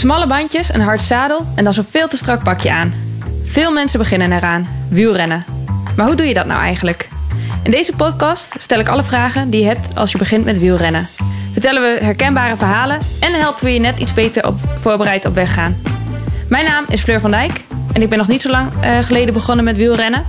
Smalle 0.00 0.26
bandjes, 0.26 0.74
een 0.74 0.80
hard 0.80 1.00
zadel 1.00 1.46
en 1.54 1.64
dan 1.64 1.72
zo'n 1.72 1.86
veel 1.90 2.08
te 2.08 2.16
strak 2.16 2.42
pakje 2.42 2.72
aan. 2.72 2.94
Veel 3.44 3.72
mensen 3.72 3.98
beginnen 3.98 4.32
eraan, 4.32 4.68
wielrennen. 4.88 5.44
Maar 5.96 6.06
hoe 6.06 6.14
doe 6.14 6.26
je 6.26 6.34
dat 6.34 6.46
nou 6.46 6.60
eigenlijk? 6.60 7.08
In 7.62 7.70
deze 7.70 7.92
podcast 7.96 8.54
stel 8.58 8.78
ik 8.78 8.88
alle 8.88 9.04
vragen 9.04 9.50
die 9.50 9.60
je 9.60 9.66
hebt 9.66 9.96
als 9.96 10.12
je 10.12 10.18
begint 10.18 10.44
met 10.44 10.58
wielrennen. 10.58 11.08
Vertellen 11.52 11.82
we 11.82 12.04
herkenbare 12.04 12.56
verhalen 12.56 13.00
en 13.20 13.32
helpen 13.32 13.64
we 13.64 13.72
je 13.72 13.80
net 13.80 13.98
iets 13.98 14.14
beter 14.14 14.46
op, 14.46 14.58
voorbereid 14.78 15.26
op 15.26 15.34
weg 15.34 15.54
gaan. 15.54 15.76
Mijn 16.48 16.64
naam 16.64 16.84
is 16.88 17.00
Fleur 17.00 17.20
van 17.20 17.30
Dijk 17.30 17.64
en 17.92 18.02
ik 18.02 18.08
ben 18.08 18.18
nog 18.18 18.28
niet 18.28 18.40
zo 18.40 18.50
lang 18.50 18.68
uh, 18.84 18.98
geleden 18.98 19.34
begonnen 19.34 19.64
met 19.64 19.76
wielrennen. 19.76 20.24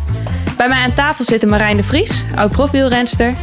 Bij 0.57 0.67
mij 0.67 0.83
aan 0.83 0.93
tafel 0.93 1.25
zitten 1.25 1.49
Marijn 1.49 1.77
de 1.77 1.83
Vries, 1.83 2.23
oud 2.35 2.51
profwielrenster, 2.51 3.33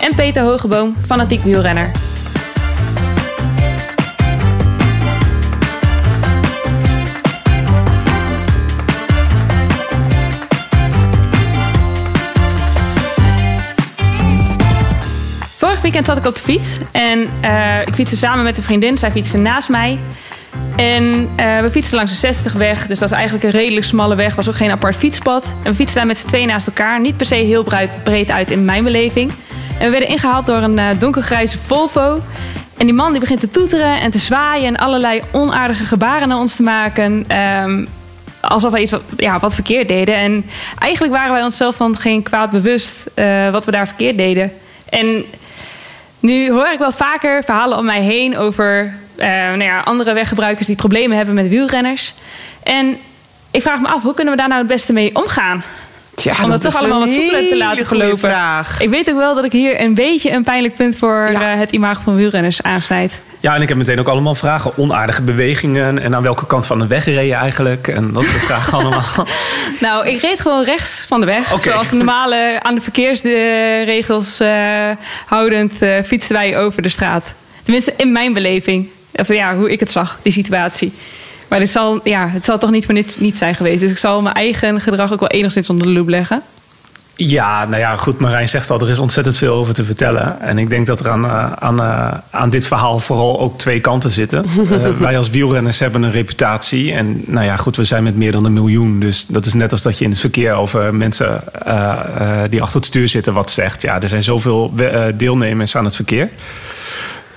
en 0.00 0.14
Peter 0.14 0.42
Hogeboom, 0.42 0.96
fanatiek 1.06 1.42
wielrenner. 1.42 2.07
Weekend 15.82 16.06
zat 16.06 16.16
ik 16.16 16.26
op 16.26 16.34
de 16.34 16.40
fiets 16.40 16.78
en 16.92 17.28
uh, 17.42 17.80
ik 17.80 17.94
fietste 17.94 18.16
samen 18.16 18.44
met 18.44 18.56
een 18.56 18.62
vriendin. 18.62 18.98
Zij 18.98 19.10
fietste 19.10 19.36
naast 19.36 19.68
mij. 19.68 19.98
En 20.76 21.04
uh, 21.04 21.60
we 21.60 21.70
fietsten 21.70 21.96
langs 21.96 22.12
de 22.12 22.18
60 22.18 22.52
weg, 22.52 22.86
dus 22.86 22.98
dat 22.98 23.10
is 23.10 23.14
eigenlijk 23.14 23.44
een 23.44 23.50
redelijk 23.50 23.86
smalle 23.86 24.14
weg. 24.14 24.34
was 24.34 24.48
ook 24.48 24.54
geen 24.54 24.70
apart 24.70 24.96
fietspad. 24.96 25.44
En 25.44 25.70
we 25.70 25.74
fietsten 25.74 25.96
daar 25.96 26.06
met 26.06 26.18
z'n 26.18 26.26
twee 26.26 26.46
naast 26.46 26.66
elkaar. 26.66 27.00
Niet 27.00 27.16
per 27.16 27.26
se 27.26 27.34
heel 27.34 27.64
breed 28.04 28.30
uit 28.30 28.50
in 28.50 28.64
mijn 28.64 28.84
beleving. 28.84 29.32
En 29.78 29.84
we 29.84 29.90
werden 29.90 30.08
ingehaald 30.08 30.46
door 30.46 30.56
een 30.56 30.78
uh, 30.78 30.88
donkergrijze 30.98 31.58
Volvo. 31.58 32.20
En 32.76 32.86
die 32.86 32.94
man 32.94 33.10
die 33.10 33.20
begint 33.20 33.40
te 33.40 33.50
toeteren 33.50 34.00
en 34.00 34.10
te 34.10 34.18
zwaaien 34.18 34.66
en 34.66 34.76
allerlei 34.76 35.22
onaardige 35.32 35.84
gebaren 35.84 36.28
naar 36.28 36.38
ons 36.38 36.54
te 36.54 36.62
maken. 36.62 37.26
Um, 37.62 37.86
alsof 38.40 38.72
wij 38.72 38.82
iets 38.82 38.90
wat, 38.90 39.02
ja, 39.16 39.38
wat 39.38 39.54
verkeerd 39.54 39.88
deden. 39.88 40.14
En 40.14 40.44
eigenlijk 40.78 41.14
waren 41.14 41.32
wij 41.32 41.42
onszelf 41.42 41.76
van 41.76 41.96
geen 41.96 42.22
kwaad 42.22 42.50
bewust 42.50 43.04
wat 43.50 43.64
we 43.64 43.70
daar 43.70 43.86
verkeerd 43.86 44.18
deden. 44.18 44.52
En 44.88 45.24
nu 46.20 46.50
hoor 46.50 46.68
ik 46.68 46.78
wel 46.78 46.92
vaker 46.92 47.44
verhalen 47.44 47.78
om 47.78 47.84
mij 47.84 48.00
heen 48.00 48.36
over 48.38 48.94
uh, 49.16 49.24
nou 49.26 49.62
ja, 49.62 49.80
andere 49.80 50.12
weggebruikers 50.12 50.66
die 50.66 50.76
problemen 50.76 51.16
hebben 51.16 51.34
met 51.34 51.48
wielrenners. 51.48 52.14
En 52.62 52.96
ik 53.50 53.62
vraag 53.62 53.80
me 53.80 53.88
af, 53.88 54.02
hoe 54.02 54.14
kunnen 54.14 54.34
we 54.34 54.38
daar 54.38 54.48
nou 54.48 54.60
het 54.60 54.68
beste 54.68 54.92
mee 54.92 55.14
omgaan? 55.14 55.62
Tja, 56.14 56.34
Om 56.44 56.50
dat, 56.50 56.60
toch 56.60 56.76
allemaal 56.76 57.00
wat 57.00 57.10
soepeler 57.10 57.48
te 57.48 57.56
laten 57.56 57.86
gelopen. 57.86 58.18
Vraag. 58.18 58.80
Ik 58.80 58.88
weet 58.88 59.10
ook 59.10 59.16
wel 59.16 59.34
dat 59.34 59.44
ik 59.44 59.52
hier 59.52 59.80
een 59.80 59.94
beetje 59.94 60.30
een 60.30 60.44
pijnlijk 60.44 60.76
punt 60.76 60.96
voor 60.96 61.28
ja. 61.32 61.52
uh, 61.52 61.58
het 61.58 61.72
imago 61.72 62.00
van 62.02 62.14
wielrenners 62.14 62.62
aansnijd. 62.62 63.20
Ja, 63.40 63.54
en 63.54 63.62
ik 63.62 63.68
heb 63.68 63.78
meteen 63.78 63.98
ook 63.98 64.08
allemaal 64.08 64.34
vragen. 64.34 64.76
Onaardige 64.76 65.22
bewegingen 65.22 65.98
en 65.98 66.14
aan 66.14 66.22
welke 66.22 66.46
kant 66.46 66.66
van 66.66 66.78
de 66.78 66.86
weg 66.86 67.04
reed 67.04 67.28
je 67.28 67.34
eigenlijk? 67.34 67.88
En 67.88 68.12
dat 68.12 68.24
soort 68.24 68.42
vragen 68.42 68.72
allemaal. 68.78 69.26
nou, 69.80 70.06
ik 70.08 70.20
reed 70.20 70.40
gewoon 70.40 70.64
rechts 70.64 71.04
van 71.08 71.20
de 71.20 71.26
weg. 71.26 71.52
Okay. 71.52 71.72
Zoals 71.72 71.90
normale 71.90 72.58
aan 72.62 72.74
de 72.74 72.80
verkeersregels 72.80 74.40
uh, 74.40 74.90
houdend 75.26 75.82
uh, 75.82 76.02
fietsten 76.04 76.36
wij 76.36 76.58
over 76.58 76.82
de 76.82 76.88
straat. 76.88 77.34
Tenminste, 77.62 77.94
in 77.96 78.12
mijn 78.12 78.32
beleving. 78.32 78.88
Of 79.12 79.34
ja, 79.34 79.56
hoe 79.56 79.70
ik 79.72 79.80
het 79.80 79.90
zag, 79.90 80.18
die 80.22 80.32
situatie. 80.32 80.92
Maar 81.48 81.58
dit 81.58 81.70
zal, 81.70 82.00
ja, 82.04 82.28
het 82.28 82.44
zal 82.44 82.58
toch 82.58 82.70
niet 82.70 82.84
voor 82.84 82.94
niet, 82.94 83.16
niet 83.20 83.36
zijn 83.36 83.54
geweest. 83.54 83.80
Dus 83.80 83.90
ik 83.90 83.98
zal 83.98 84.22
mijn 84.22 84.34
eigen 84.34 84.80
gedrag 84.80 85.12
ook 85.12 85.20
wel 85.20 85.28
enigszins 85.28 85.70
onder 85.70 85.86
de 85.86 85.92
loep 85.92 86.08
leggen. 86.08 86.42
Ja, 87.20 87.64
nou 87.66 87.80
ja, 87.80 87.96
goed. 87.96 88.18
Marijn 88.18 88.48
zegt 88.48 88.70
al, 88.70 88.80
er 88.80 88.90
is 88.90 88.98
ontzettend 88.98 89.36
veel 89.36 89.54
over 89.54 89.74
te 89.74 89.84
vertellen. 89.84 90.40
En 90.40 90.58
ik 90.58 90.70
denk 90.70 90.86
dat 90.86 91.00
er 91.00 91.10
aan, 91.10 91.24
uh, 91.24 91.52
aan, 91.52 91.80
uh, 91.80 92.14
aan 92.30 92.50
dit 92.50 92.66
verhaal 92.66 93.00
vooral 93.00 93.40
ook 93.40 93.58
twee 93.58 93.80
kanten 93.80 94.10
zitten. 94.10 94.44
Uh, 94.58 94.88
wij 95.00 95.16
als 95.16 95.30
wielrenners 95.30 95.78
hebben 95.78 96.02
een 96.02 96.10
reputatie. 96.10 96.92
En 96.92 97.22
nou 97.26 97.44
ja, 97.44 97.56
goed, 97.56 97.76
we 97.76 97.84
zijn 97.84 98.02
met 98.02 98.16
meer 98.16 98.32
dan 98.32 98.44
een 98.44 98.52
miljoen. 98.52 99.00
Dus 99.00 99.26
dat 99.28 99.46
is 99.46 99.54
net 99.54 99.72
als 99.72 99.82
dat 99.82 99.98
je 99.98 100.04
in 100.04 100.10
het 100.10 100.20
verkeer 100.20 100.52
over 100.52 100.94
mensen 100.94 101.42
die 102.50 102.62
achter 102.62 102.76
het 102.76 102.86
stuur 102.86 103.08
zitten 103.08 103.34
wat 103.34 103.50
zegt. 103.50 103.82
Ja, 103.82 104.02
er 104.02 104.08
zijn 104.08 104.22
zoveel 104.22 104.72
deelnemers 105.14 105.76
aan 105.76 105.84
het 105.84 105.94
verkeer. 105.94 106.28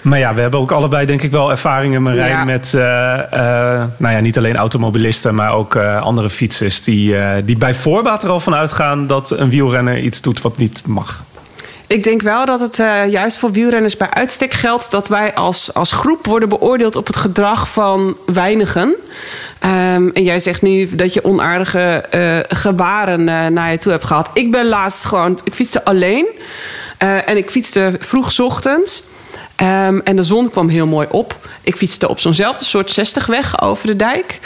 Maar 0.02 0.20
ja, 0.20 0.34
we 0.34 0.42
hebben 0.42 0.60
ook 0.60 0.72
allebei 0.72 1.06
denk 1.06 1.22
ik 1.22 1.32
wel 1.32 1.50
ervaringen, 1.50 2.02
Marijn, 2.02 2.30
ja. 2.30 2.44
met 2.44 2.72
uh, 2.76 2.82
uh, 2.82 3.84
nou 3.98 4.14
ja, 4.14 4.20
niet 4.20 4.38
alleen 4.38 4.56
automobilisten, 4.56 5.36
maar 5.36 5.54
ook 5.54 5.76
uh, 5.76 6.02
andere 6.02 6.30
fietsers 6.30 6.84
die, 6.84 7.16
die 7.44 7.58
bij 7.58 7.76
voorbaat 7.76 8.24
er 8.24 8.30
al 8.30 8.40
van 8.40 8.56
uitgaan 8.56 9.08
dat 9.08 9.32
een 9.32 9.50
wielrenner 9.50 10.00
iets 10.00 10.22
doet 10.22 10.42
wat 10.42 10.58
niet 10.58 10.82
mag. 10.86 11.24
Ik 11.88 12.04
denk 12.04 12.22
wel 12.22 12.46
dat 12.46 12.60
het 12.60 12.76
juist 13.12 13.38
voor 13.38 13.52
wielrenners 13.52 13.98
bij 13.98 14.10
uitstek 14.10 14.54
geldt 14.54 14.92
dat 14.92 15.08
wij 15.08 15.34
als, 15.34 15.74
als 15.74 15.92
groep 15.92 16.26
worden 16.26 16.50
beoordeeld 16.50 16.96
op 16.96 17.08
het 17.08 17.16
gedrag 17.16 17.70
van 17.70 18.18
weinigen. 18.26 18.96
Um, 19.64 20.12
en 20.14 20.24
jij 20.24 20.40
zegt 20.40 20.62
nu 20.62 20.96
dat 20.96 21.14
je 21.14 21.24
onaardige 21.24 22.06
gebaren 22.50 23.24
naar 23.54 23.72
je 23.72 23.78
toe 23.78 23.92
hebt 23.92 24.04
gehad. 24.04 24.30
Ik 24.34 24.52
ben 24.52 24.66
laatst 24.66 25.06
gewoon, 25.06 25.40
ik 25.44 25.54
fietste 25.54 25.86
alleen 25.86 26.26
en 26.98 27.38
ik 27.38 27.50
fietste 27.50 27.96
vroeg 28.00 28.40
ochtends. 28.40 29.04
Um, 29.62 30.02
en 30.02 30.16
de 30.16 30.24
zon 30.24 30.50
kwam 30.50 30.70
heel 30.70 30.88
mooi 30.88 31.08
op. 31.12 31.36
Ik 31.62 31.76
fietste 31.76 32.10
op 32.10 32.20
zo'nzelfde 32.20 32.66
soort 32.66 32.92
60 32.92 33.26
weg 33.26 33.62
over 33.62 33.88
de 33.88 33.96
dijk. 33.96 34.40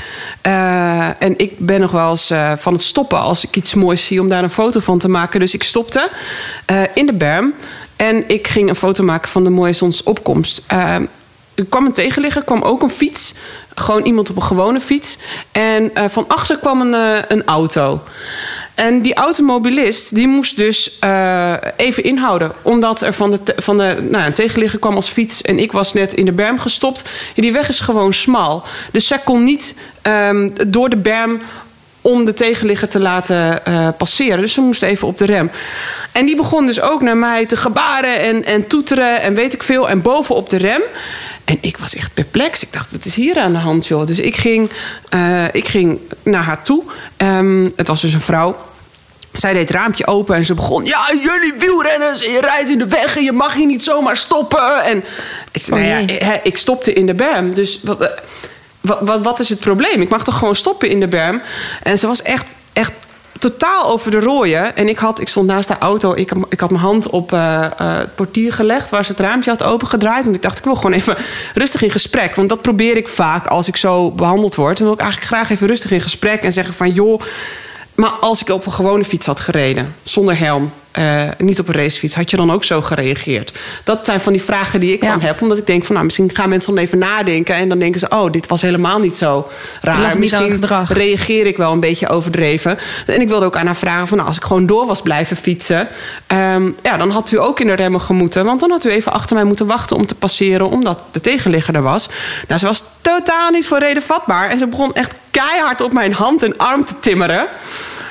Uh, 0.46 1.22
en 1.22 1.38
ik 1.38 1.60
ben 1.60 1.80
nog 1.80 1.92
wel 1.92 2.10
eens 2.10 2.32
uh, 2.32 2.52
van 2.58 2.74
het 2.74 2.82
stoppen 2.82 3.20
als 3.20 3.44
ik 3.44 3.56
iets 3.56 3.74
moois 3.74 4.06
zie 4.06 4.22
om 4.22 4.30
daar 4.30 4.44
een 4.44 4.50
foto 4.50 4.80
van 4.80 4.98
te 4.98 5.08
maken. 5.08 5.40
Dus 5.40 5.54
ik 5.54 5.64
stopte 5.64 6.10
uh, 6.72 6.82
in 6.94 7.06
de 7.06 7.14
berm 7.14 7.54
en 7.96 8.30
ik 8.30 8.48
ging 8.48 8.70
een 8.70 8.76
foto 8.76 9.04
maken 9.04 9.30
van 9.30 9.44
de 9.44 9.50
mooie 9.50 9.74
zonsopkomst. 9.74 10.64
er 10.68 11.66
kwam 11.70 11.86
een 11.86 11.94
tegenligger, 11.94 12.44
kwam 12.44 12.62
ook 12.62 12.82
een 12.82 12.90
fiets. 12.90 13.34
Gewoon 13.76 14.04
iemand 14.04 14.30
op 14.30 14.36
een 14.36 14.44
gewone 14.44 14.80
fiets. 14.80 15.18
En 15.52 15.92
van 16.10 16.28
achter 16.28 16.58
kwam 16.58 16.82
een, 16.82 17.24
een 17.28 17.46
auto. 17.46 18.02
En 18.76 19.02
die 19.02 19.14
automobilist 19.14 20.16
die 20.16 20.28
moest 20.28 20.58
dus 20.58 20.98
uh, 21.04 21.54
even 21.76 22.04
inhouden. 22.04 22.52
Omdat 22.62 23.02
er 23.02 23.14
van 23.14 23.32
de, 23.32 23.40
van 23.58 23.78
de 23.78 23.98
nou, 24.10 24.26
een 24.26 24.34
tegenligger 24.34 24.80
kwam 24.80 24.96
als 24.96 25.10
fiets. 25.10 25.42
En 25.42 25.60
ik 25.60 25.72
was 25.72 25.94
net 25.94 26.14
in 26.14 26.26
de 26.26 26.32
berm 26.32 26.60
gestopt. 26.60 27.04
En 27.36 27.42
die 27.42 27.52
weg 27.54 27.68
is 27.68 27.80
gewoon 27.80 28.14
smal. 28.14 28.64
Dus 28.92 29.08
zij 29.08 29.20
kon 29.24 29.44
niet 29.44 29.76
um, 30.04 30.54
door 30.68 30.90
de 30.90 30.98
berm 30.98 31.42
om 32.02 32.26
de 32.26 32.34
tegenligger 32.34 32.88
te 32.88 33.00
laten 33.00 33.62
uh, 33.68 33.88
passeren. 33.98 34.40
Dus 34.40 34.54
ze 34.54 34.62
moest 34.62 34.84
even 34.84 35.08
op 35.08 35.18
de 35.18 35.26
rem. 35.26 35.52
En 36.12 36.26
die 36.26 36.36
begon 36.36 36.66
dus 36.66 36.82
ook 36.82 37.02
naar 37.02 37.18
mij 37.18 37.46
te 37.46 37.58
gebaren 37.58 38.20
en, 38.20 38.46
en 38.46 38.68
toeteren 38.68 39.22
en 39.22 39.34
weet 39.34 39.54
ik 39.54 39.64
veel. 39.64 39.90
En 39.90 40.02
bovenop 40.02 40.50
de 40.50 40.58
rem. 40.58 40.82
En 41.46 41.58
ik 41.62 41.78
was 41.78 41.96
echt 41.96 42.14
perplex. 42.14 42.64
Ik 42.64 42.74
dacht, 42.74 42.92
wat 42.92 43.06
is 43.06 43.16
hier 43.16 43.38
aan 43.38 43.52
de 43.52 43.58
hand, 43.58 43.88
joh? 43.88 44.08
Dus 44.08 44.20
ik 44.20 44.36
ging, 44.36 44.72
uh, 45.14 45.46
ik 45.52 45.68
ging 45.68 46.00
naar 46.24 46.44
haar 46.44 46.64
toe. 46.64 46.84
Um, 47.18 47.74
het 47.76 47.88
was 47.88 48.02
dus 48.02 48.14
een 48.14 48.22
vrouw. 48.22 48.58
Zij 49.34 49.54
deed 49.54 49.62
het 49.62 49.78
raampje 49.78 50.08
open 50.08 50.36
en 50.36 50.46
ze 50.46 50.54
begon... 50.54 50.86
Ja, 50.86 51.12
jullie 51.22 51.54
wielrenners 51.58 52.22
en 52.22 52.32
je 52.32 52.40
rijdt 52.40 52.70
in 52.70 52.78
de 52.78 52.88
weg... 52.88 53.18
en 53.18 53.24
je 53.24 53.32
mag 53.32 53.54
hier 53.54 53.66
niet 53.66 53.84
zomaar 53.84 54.18
stoppen. 54.18 54.84
En 54.84 55.04
ik 55.52 55.62
zei, 55.62 56.06
nou 56.06 56.14
ja, 56.14 56.40
ik 56.44 56.58
stopte 56.58 56.94
in 56.94 57.06
de 57.06 57.14
berm. 57.14 57.54
Dus 57.54 57.80
wat, 57.84 58.22
wat, 58.82 59.00
wat, 59.02 59.24
wat 59.24 59.40
is 59.40 59.50
het 59.50 59.60
probleem? 59.60 60.02
Ik 60.02 60.10
mag 60.10 60.24
toch 60.24 60.38
gewoon 60.38 60.56
stoppen 60.56 60.90
in 60.90 61.00
de 61.00 61.08
berm? 61.08 61.42
En 61.84 62.00
ze 62.00 62.08
was 62.08 62.22
echt, 62.22 62.48
echt 62.74 62.92
totaal 63.40 63.86
over 63.86 64.12
de 64.12 64.20
rooien. 64.20 64.76
En 64.76 64.90
ik, 64.90 64.98
had, 64.98 65.20
ik 65.20 65.28
stond 65.28 65.48
naast 65.48 65.68
de 65.68 65.78
auto. 65.78 66.14
Ik, 66.14 66.32
ik 66.50 66.60
had 66.60 66.70
mijn 66.70 66.84
hand 66.84 67.10
op 67.10 67.32
uh, 67.32 67.40
uh, 67.40 67.98
het 67.98 68.16
portier 68.16 68.54
gelegd... 68.54 68.90
waar 68.90 69.06
ze 69.06 69.12
het 69.12 69.20
raampje 69.20 69.50
had 69.50 69.64
opengedraaid. 69.64 70.24
Want 70.24 70.36
ik 70.36 70.42
dacht, 70.42 70.58
ik 70.58 70.64
wil 70.64 70.76
gewoon 70.76 70.94
even 70.94 71.18
rustig 71.54 71.82
in 71.82 71.92
gesprek. 71.92 72.36
Want 72.36 72.50
dat 72.50 72.62
probeer 72.62 72.98
ik 72.98 73.08
vaak 73.08 73.48
als 73.48 73.68
ik 73.68 73.78
zo 73.78 74.12
behandeld 74.12 74.56
word. 74.56 74.78
Dan 74.78 74.86
wil 74.86 74.96
ik 74.96 75.02
eigenlijk 75.02 75.32
graag 75.32 75.50
even 75.50 75.68
rustig 75.68 75.92
in 75.92 76.02
gesprek... 76.02 76.44
en 76.44 76.54
zeggen 76.54 76.74
van, 76.74 76.92
joh... 76.92 77.22
Maar 77.96 78.10
als 78.10 78.42
ik 78.42 78.50
op 78.50 78.66
een 78.66 78.72
gewone 78.72 79.04
fiets 79.04 79.26
had 79.26 79.40
gereden, 79.40 79.96
zonder 80.04 80.38
helm, 80.38 80.72
uh, 81.00 81.30
niet 81.38 81.60
op 81.60 81.68
een 81.68 81.74
racefiets, 81.74 82.16
had 82.16 82.30
je 82.30 82.38
dan 82.38 82.52
ook 82.52 82.64
zo 82.64 82.82
gereageerd? 82.82 83.54
Dat 83.84 84.06
zijn 84.06 84.20
van 84.20 84.34
die 84.34 84.42
vragen 84.42 84.80
die 84.80 84.94
ik 84.94 85.04
ja. 85.04 85.10
dan 85.10 85.22
heb, 85.22 85.42
omdat 85.42 85.58
ik 85.58 85.66
denk 85.66 85.86
van, 85.86 85.94
nou, 85.94 86.06
misschien 86.06 86.30
gaan 86.34 86.50
mensen 86.50 86.76
dan 86.76 86.84
even 86.84 86.98
nadenken 86.98 87.56
en 87.56 87.70
dan 87.70 87.80
denken 87.80 88.00
ze, 88.00 88.10
oh, 88.10 88.32
dit 88.32 88.48
was 88.48 88.62
helemaal 88.62 89.00
niet 89.00 89.16
zo 89.16 89.48
raar. 89.82 90.20
Misschien 90.20 90.64
reageer 90.88 91.46
ik 91.46 91.58
wel 91.58 91.72
een 91.72 91.80
beetje 91.80 92.10
overdreven. 92.10 92.78
En 93.06 93.22
ik 93.22 93.30
wilde 93.30 93.46
ook 93.46 93.56
aan 93.56 93.66
haar 93.66 93.76
vragen 93.76 94.08
van, 94.08 94.18
nou, 94.18 94.30
als 94.30 94.38
ik 94.38 94.44
gewoon 94.44 94.66
door 94.66 94.86
was 94.86 95.02
blijven 95.02 95.38
fietsen, 95.38 95.88
um, 96.28 96.76
ja, 96.84 96.98
dan 96.98 97.10
had 97.10 97.32
u 97.32 97.40
ook 97.40 97.60
in 97.60 97.68
de 97.68 97.74
remmen 97.74 98.02
gemoeten, 98.02 98.46
want 98.46 98.60
dan 98.60 98.72
had 98.72 98.86
u 98.86 98.90
even 98.90 99.12
achter 99.12 99.36
mij 99.36 99.46
moeten 99.46 99.68
wachten 99.68 99.96
om 99.96 100.06
te 100.06 100.16
passeren, 100.16 100.70
omdat 100.70 101.04
de 101.12 101.22
tegenligger 101.22 101.76
er 101.76 101.82
was. 101.82 102.10
Nou, 102.48 102.60
ze 102.60 102.66
was 102.66 102.84
totaal 103.02 103.50
niet 103.50 103.68
voor 103.68 103.80
reden 103.80 104.04
vatbaar 104.04 104.50
en 104.50 104.58
ze 104.58 104.68
begon 104.68 104.94
echt 104.94 105.14
keihard 105.32 105.82
op 105.82 105.94
mijn 105.94 106.14
hand 106.14 106.44
en 106.44 106.58
arm 106.58 106.86
te 106.86 107.00
timmeren. 107.00 107.48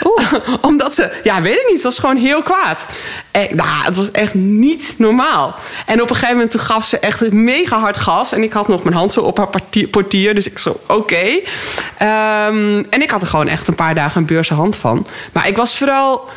Omdat 0.61 0.94
ze, 0.94 1.11
ja, 1.23 1.43
weet 1.43 1.55
ik 1.55 1.67
niet, 1.69 1.76
ze 1.81 1.82
was 1.82 1.99
gewoon 1.99 2.17
heel 2.17 2.43
kwaad. 2.43 2.87
En, 3.31 3.56
nou, 3.56 3.85
het 3.85 3.96
was 3.96 4.11
echt 4.11 4.35
niet 4.35 4.94
normaal. 4.99 5.55
En 5.87 6.02
op 6.02 6.08
een 6.11 6.14
gegeven 6.14 6.37
moment 6.37 6.61
gaf 6.61 6.85
ze 6.85 6.99
echt 6.99 7.32
mega 7.32 7.79
hard 7.79 7.96
gas. 7.96 8.32
En 8.32 8.43
ik 8.43 8.52
had 8.52 8.69
nog 8.69 8.82
mijn 8.82 8.96
hand 8.96 9.12
zo 9.12 9.20
op 9.20 9.37
haar 9.37 9.49
portier. 9.91 10.35
Dus 10.35 10.46
ik 10.46 10.58
zo, 10.58 10.81
oké. 10.87 11.25
Um, 11.25 12.87
en 12.91 13.02
ik 13.02 13.11
had 13.11 13.23
er 13.23 13.29
gewoon 13.29 13.49
echt 13.49 13.69
een 13.69 13.75
paar 13.75 13.94
dagen 13.94 14.20
een 14.20 14.26
beurse 14.26 14.55
hand 14.55 14.76
van. 14.76 15.06
Maar 15.32 15.49
ik 15.49 15.56
was 15.56 15.76
vooral... 15.76 16.29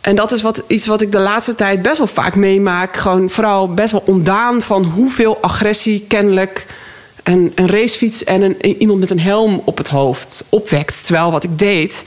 En 0.00 0.16
dat 0.16 0.32
is 0.32 0.42
wat, 0.42 0.62
iets 0.66 0.86
wat 0.86 1.00
ik 1.00 1.12
de 1.12 1.18
laatste 1.18 1.54
tijd 1.54 1.82
best 1.82 1.98
wel 1.98 2.06
vaak 2.06 2.34
meemaak. 2.34 2.96
Gewoon 2.96 3.30
vooral 3.30 3.74
best 3.74 3.92
wel 3.92 4.02
ontdaan 4.06 4.62
van 4.62 4.84
hoeveel 4.84 5.38
agressie 5.40 6.04
kennelijk 6.08 6.66
een, 7.22 7.52
een 7.54 7.68
racefiets 7.68 8.24
en 8.24 8.42
een, 8.42 8.66
iemand 8.80 9.00
met 9.00 9.10
een 9.10 9.20
helm 9.20 9.62
op 9.64 9.78
het 9.78 9.88
hoofd 9.88 10.44
opwekt. 10.48 11.04
Terwijl 11.04 11.30
wat 11.30 11.44
ik 11.44 11.58
deed, 11.58 12.04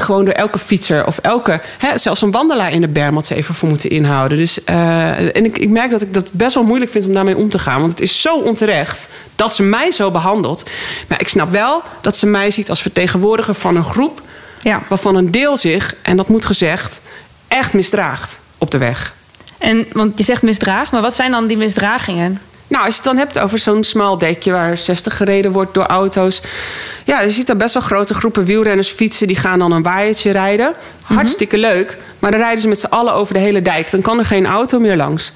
gewoon 0.00 0.24
door 0.24 0.34
elke 0.34 0.58
fietser 0.58 1.06
of 1.06 1.18
elke, 1.18 1.60
hè, 1.78 1.98
zelfs 1.98 2.22
een 2.22 2.30
wandelaar 2.30 2.72
in 2.72 2.80
de 2.80 2.88
berm 2.88 3.14
had 3.14 3.26
ze 3.26 3.34
even 3.34 3.54
voor 3.54 3.68
moeten 3.68 3.90
inhouden. 3.90 4.38
Dus, 4.38 4.58
uh, 4.68 5.36
en 5.36 5.44
ik, 5.44 5.58
ik 5.58 5.68
merk 5.68 5.90
dat 5.90 6.02
ik 6.02 6.14
dat 6.14 6.32
best 6.32 6.54
wel 6.54 6.64
moeilijk 6.64 6.90
vind 6.90 7.06
om 7.06 7.14
daarmee 7.14 7.36
om 7.36 7.48
te 7.48 7.58
gaan. 7.58 7.80
Want 7.80 7.92
het 7.92 8.00
is 8.00 8.20
zo 8.20 8.36
onterecht 8.36 9.08
dat 9.36 9.54
ze 9.54 9.62
mij 9.62 9.90
zo 9.90 10.10
behandelt. 10.10 10.64
Maar 11.08 11.20
ik 11.20 11.28
snap 11.28 11.50
wel 11.50 11.82
dat 12.00 12.16
ze 12.16 12.26
mij 12.26 12.50
ziet 12.50 12.70
als 12.70 12.82
vertegenwoordiger 12.82 13.54
van 13.54 13.76
een 13.76 13.84
groep. 13.84 14.22
Ja. 14.62 14.82
waarvan 14.88 15.14
een 15.14 15.30
deel 15.30 15.56
zich, 15.56 15.94
en 16.02 16.16
dat 16.16 16.28
moet 16.28 16.44
gezegd, 16.44 17.00
echt 17.48 17.72
misdraagt 17.72 18.40
op 18.58 18.70
de 18.70 18.78
weg. 18.78 19.14
En, 19.58 19.86
want 19.92 20.18
je 20.18 20.24
zegt 20.24 20.42
misdraag, 20.42 20.92
maar 20.92 21.02
wat 21.02 21.14
zijn 21.14 21.30
dan 21.30 21.46
die 21.46 21.56
misdragingen? 21.56 22.40
Nou, 22.68 22.84
als 22.84 22.94
je 22.94 23.00
het 23.00 23.10
dan 23.10 23.16
hebt 23.16 23.38
over 23.38 23.58
zo'n 23.58 23.84
smal 23.84 24.18
dekje 24.18 24.52
waar 24.52 24.78
60 24.78 25.16
gereden 25.16 25.52
wordt 25.52 25.74
door 25.74 25.86
auto's. 25.86 26.42
Ja, 27.04 27.20
je 27.20 27.30
ziet 27.30 27.46
daar 27.46 27.56
best 27.56 27.74
wel 27.74 27.82
grote 27.82 28.14
groepen 28.14 28.44
wielrenners 28.44 28.88
fietsen. 28.88 29.26
Die 29.26 29.36
gaan 29.36 29.58
dan 29.58 29.72
een 29.72 29.82
waaiertje 29.82 30.30
rijden. 30.30 30.74
Mhm. 31.02 31.14
Hartstikke 31.14 31.58
leuk. 31.58 31.96
Maar 32.18 32.30
dan 32.30 32.40
rijden 32.40 32.60
ze 32.60 32.68
met 32.68 32.80
z'n 32.80 32.86
allen 32.86 33.12
over 33.12 33.34
de 33.34 33.40
hele 33.40 33.62
dijk. 33.62 33.90
Dan 33.90 34.00
kan 34.00 34.18
er 34.18 34.24
geen 34.24 34.46
auto 34.46 34.78
meer 34.78 34.96
langs. 34.96 35.32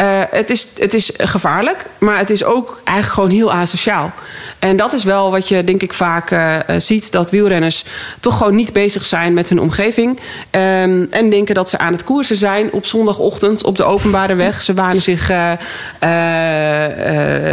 Uh, 0.00 0.06
het, 0.30 0.50
is, 0.50 0.68
het 0.78 0.94
is 0.94 1.10
gevaarlijk, 1.16 1.86
maar 1.98 2.18
het 2.18 2.30
is 2.30 2.44
ook 2.44 2.80
eigenlijk 2.84 3.14
gewoon 3.14 3.30
heel 3.30 3.52
asociaal. 3.52 4.12
En 4.58 4.76
dat 4.76 4.92
is 4.92 5.04
wel 5.04 5.30
wat 5.30 5.48
je 5.48 5.64
denk 5.64 5.82
ik 5.82 5.92
vaak 5.92 6.30
uh, 6.30 6.56
ziet: 6.76 7.12
dat 7.12 7.30
wielrenners 7.30 7.84
toch 8.20 8.36
gewoon 8.36 8.54
niet 8.54 8.72
bezig 8.72 9.04
zijn 9.04 9.34
met 9.34 9.48
hun 9.48 9.60
omgeving. 9.60 10.20
Um, 10.50 11.06
en 11.10 11.30
denken 11.30 11.54
dat 11.54 11.68
ze 11.68 11.78
aan 11.78 11.92
het 11.92 12.04
koersen 12.04 12.36
zijn 12.36 12.72
op 12.72 12.86
zondagochtend 12.86 13.64
op 13.64 13.76
de 13.76 13.84
openbare 13.84 14.34
weg. 14.34 14.62
Ze 14.62 14.74
wanen 14.74 15.02
zich, 15.02 15.30
uh, 15.30 15.52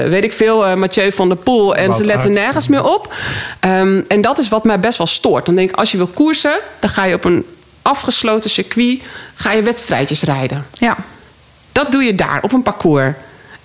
weet 0.09 0.23
ik 0.23 0.33
veel, 0.33 0.77
Mathieu 0.77 1.11
van 1.11 1.27
der 1.27 1.37
Poel. 1.37 1.75
En 1.75 1.93
ze 1.93 2.05
letten 2.05 2.31
nergens 2.31 2.67
meer 2.67 2.83
op. 2.83 3.13
Um, 3.65 4.05
en 4.07 4.21
dat 4.21 4.39
is 4.39 4.49
wat 4.49 4.63
mij 4.63 4.79
best 4.79 4.97
wel 4.97 5.07
stoort. 5.07 5.45
Dan 5.45 5.55
denk 5.55 5.69
ik, 5.69 5.75
als 5.75 5.91
je 5.91 5.97
wil 5.97 6.07
koersen, 6.13 6.59
dan 6.79 6.89
ga 6.89 7.03
je 7.03 7.15
op 7.15 7.25
een 7.25 7.45
afgesloten 7.81 8.49
circuit 8.49 9.01
ga 9.35 9.51
je 9.51 9.61
wedstrijdjes 9.61 10.21
rijden. 10.21 10.65
Ja. 10.73 10.97
Dat 11.71 11.91
doe 11.91 12.03
je 12.03 12.15
daar 12.15 12.43
op 12.43 12.51
een 12.51 12.63
parcours. 12.63 13.13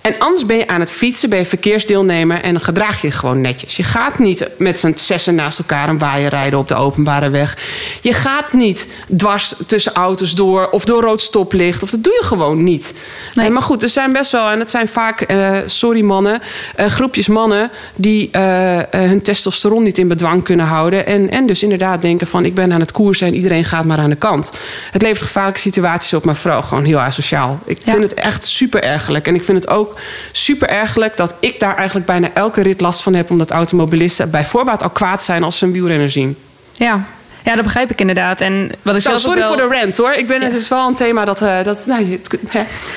En 0.01 0.19
anders 0.19 0.45
ben 0.45 0.57
je 0.57 0.67
aan 0.67 0.79
het 0.79 0.91
fietsen, 0.91 1.29
ben 1.29 1.39
je 1.39 1.45
verkeersdeelnemer 1.45 2.41
en 2.41 2.51
dan 2.51 2.61
gedraag 2.61 3.01
je 3.01 3.11
gewoon 3.11 3.41
netjes. 3.41 3.77
Je 3.77 3.83
gaat 3.83 4.19
niet 4.19 4.49
met 4.57 4.79
z'n 4.79 4.93
zessen 4.95 5.35
naast 5.35 5.59
elkaar 5.59 5.89
een 5.89 5.97
waaier 5.97 6.29
rijden 6.29 6.59
op 6.59 6.67
de 6.67 6.75
openbare 6.75 7.29
weg. 7.29 7.57
Je 8.01 8.13
gaat 8.13 8.53
niet 8.53 8.87
dwars 9.17 9.53
tussen 9.67 9.93
auto's 9.93 10.35
door 10.35 10.69
of 10.69 10.85
door 10.85 11.01
rood 11.01 11.21
stoplicht. 11.21 11.83
Of 11.83 11.89
dat 11.89 12.03
doe 12.03 12.13
je 12.13 12.25
gewoon 12.25 12.63
niet. 12.63 12.93
Nee. 13.33 13.49
maar 13.49 13.61
goed, 13.61 13.83
er 13.83 13.89
zijn 13.89 14.13
best 14.13 14.31
wel, 14.31 14.49
en 14.49 14.59
het 14.59 14.69
zijn 14.69 14.87
vaak, 14.87 15.31
uh, 15.31 15.57
sorry 15.65 16.01
mannen, 16.01 16.41
uh, 16.79 16.85
groepjes 16.85 17.27
mannen 17.27 17.71
die 17.95 18.29
uh, 18.31 18.41
hun 18.89 19.21
testosteron 19.21 19.83
niet 19.83 19.97
in 19.97 20.07
bedwang 20.07 20.43
kunnen 20.43 20.65
houden. 20.65 21.05
En, 21.05 21.29
en 21.29 21.45
dus 21.45 21.63
inderdaad 21.63 22.01
denken 22.01 22.27
van 22.27 22.45
ik 22.45 22.53
ben 22.53 22.73
aan 22.73 22.79
het 22.79 22.91
koersen 22.91 23.27
en 23.27 23.35
iedereen 23.35 23.65
gaat 23.65 23.85
maar 23.85 23.99
aan 23.99 24.09
de 24.09 24.15
kant. 24.15 24.51
Het 24.91 25.01
levert 25.01 25.21
gevaarlijke 25.21 25.59
situaties 25.59 26.13
op, 26.13 26.25
maar 26.25 26.35
vooral 26.35 26.61
gewoon 26.61 26.85
heel 26.85 26.99
asociaal. 26.99 27.59
Ik 27.65 27.77
vind 27.83 28.01
het 28.01 28.13
echt 28.13 28.45
super 28.45 28.83
ergelijk. 28.83 29.27
En 29.27 29.35
ik 29.35 29.43
vind 29.43 29.59
het 29.59 29.69
ook 29.69 29.95
super 30.31 30.69
ergelijk 30.69 31.17
dat 31.17 31.35
ik 31.39 31.59
daar 31.59 31.75
eigenlijk 31.75 32.05
bijna 32.05 32.29
elke 32.33 32.61
rit 32.61 32.81
last 32.81 33.01
van 33.01 33.13
heb, 33.13 33.29
omdat 33.29 33.51
automobilisten 33.51 34.31
bij 34.31 34.45
voorbaat 34.45 34.83
al 34.83 34.89
kwaad 34.89 35.23
zijn 35.23 35.43
als 35.43 35.57
ze 35.57 35.65
een 35.65 35.71
wielrenner 35.71 36.09
zien. 36.09 36.37
Ja, 36.73 37.05
ja, 37.47 37.55
dat 37.55 37.63
begrijp 37.63 37.91
ik 37.91 37.99
inderdaad. 37.99 38.41
En 38.41 38.71
wat 38.81 38.95
ik 38.95 39.01
Zo, 39.01 39.17
sorry 39.17 39.43
voor 39.43 39.55
de 39.55 39.67
rant 39.71 39.97
hoor. 39.97 40.13
Ik 40.13 40.27
ben, 40.27 40.41
Het 40.41 40.55
is 40.55 40.67
wel 40.67 40.87
een 40.87 40.95
thema 40.95 41.25
dat, 41.25 41.41
uh, 41.41 41.63
dat 41.63 41.85
nou, 41.85 42.11
het, 42.11 42.31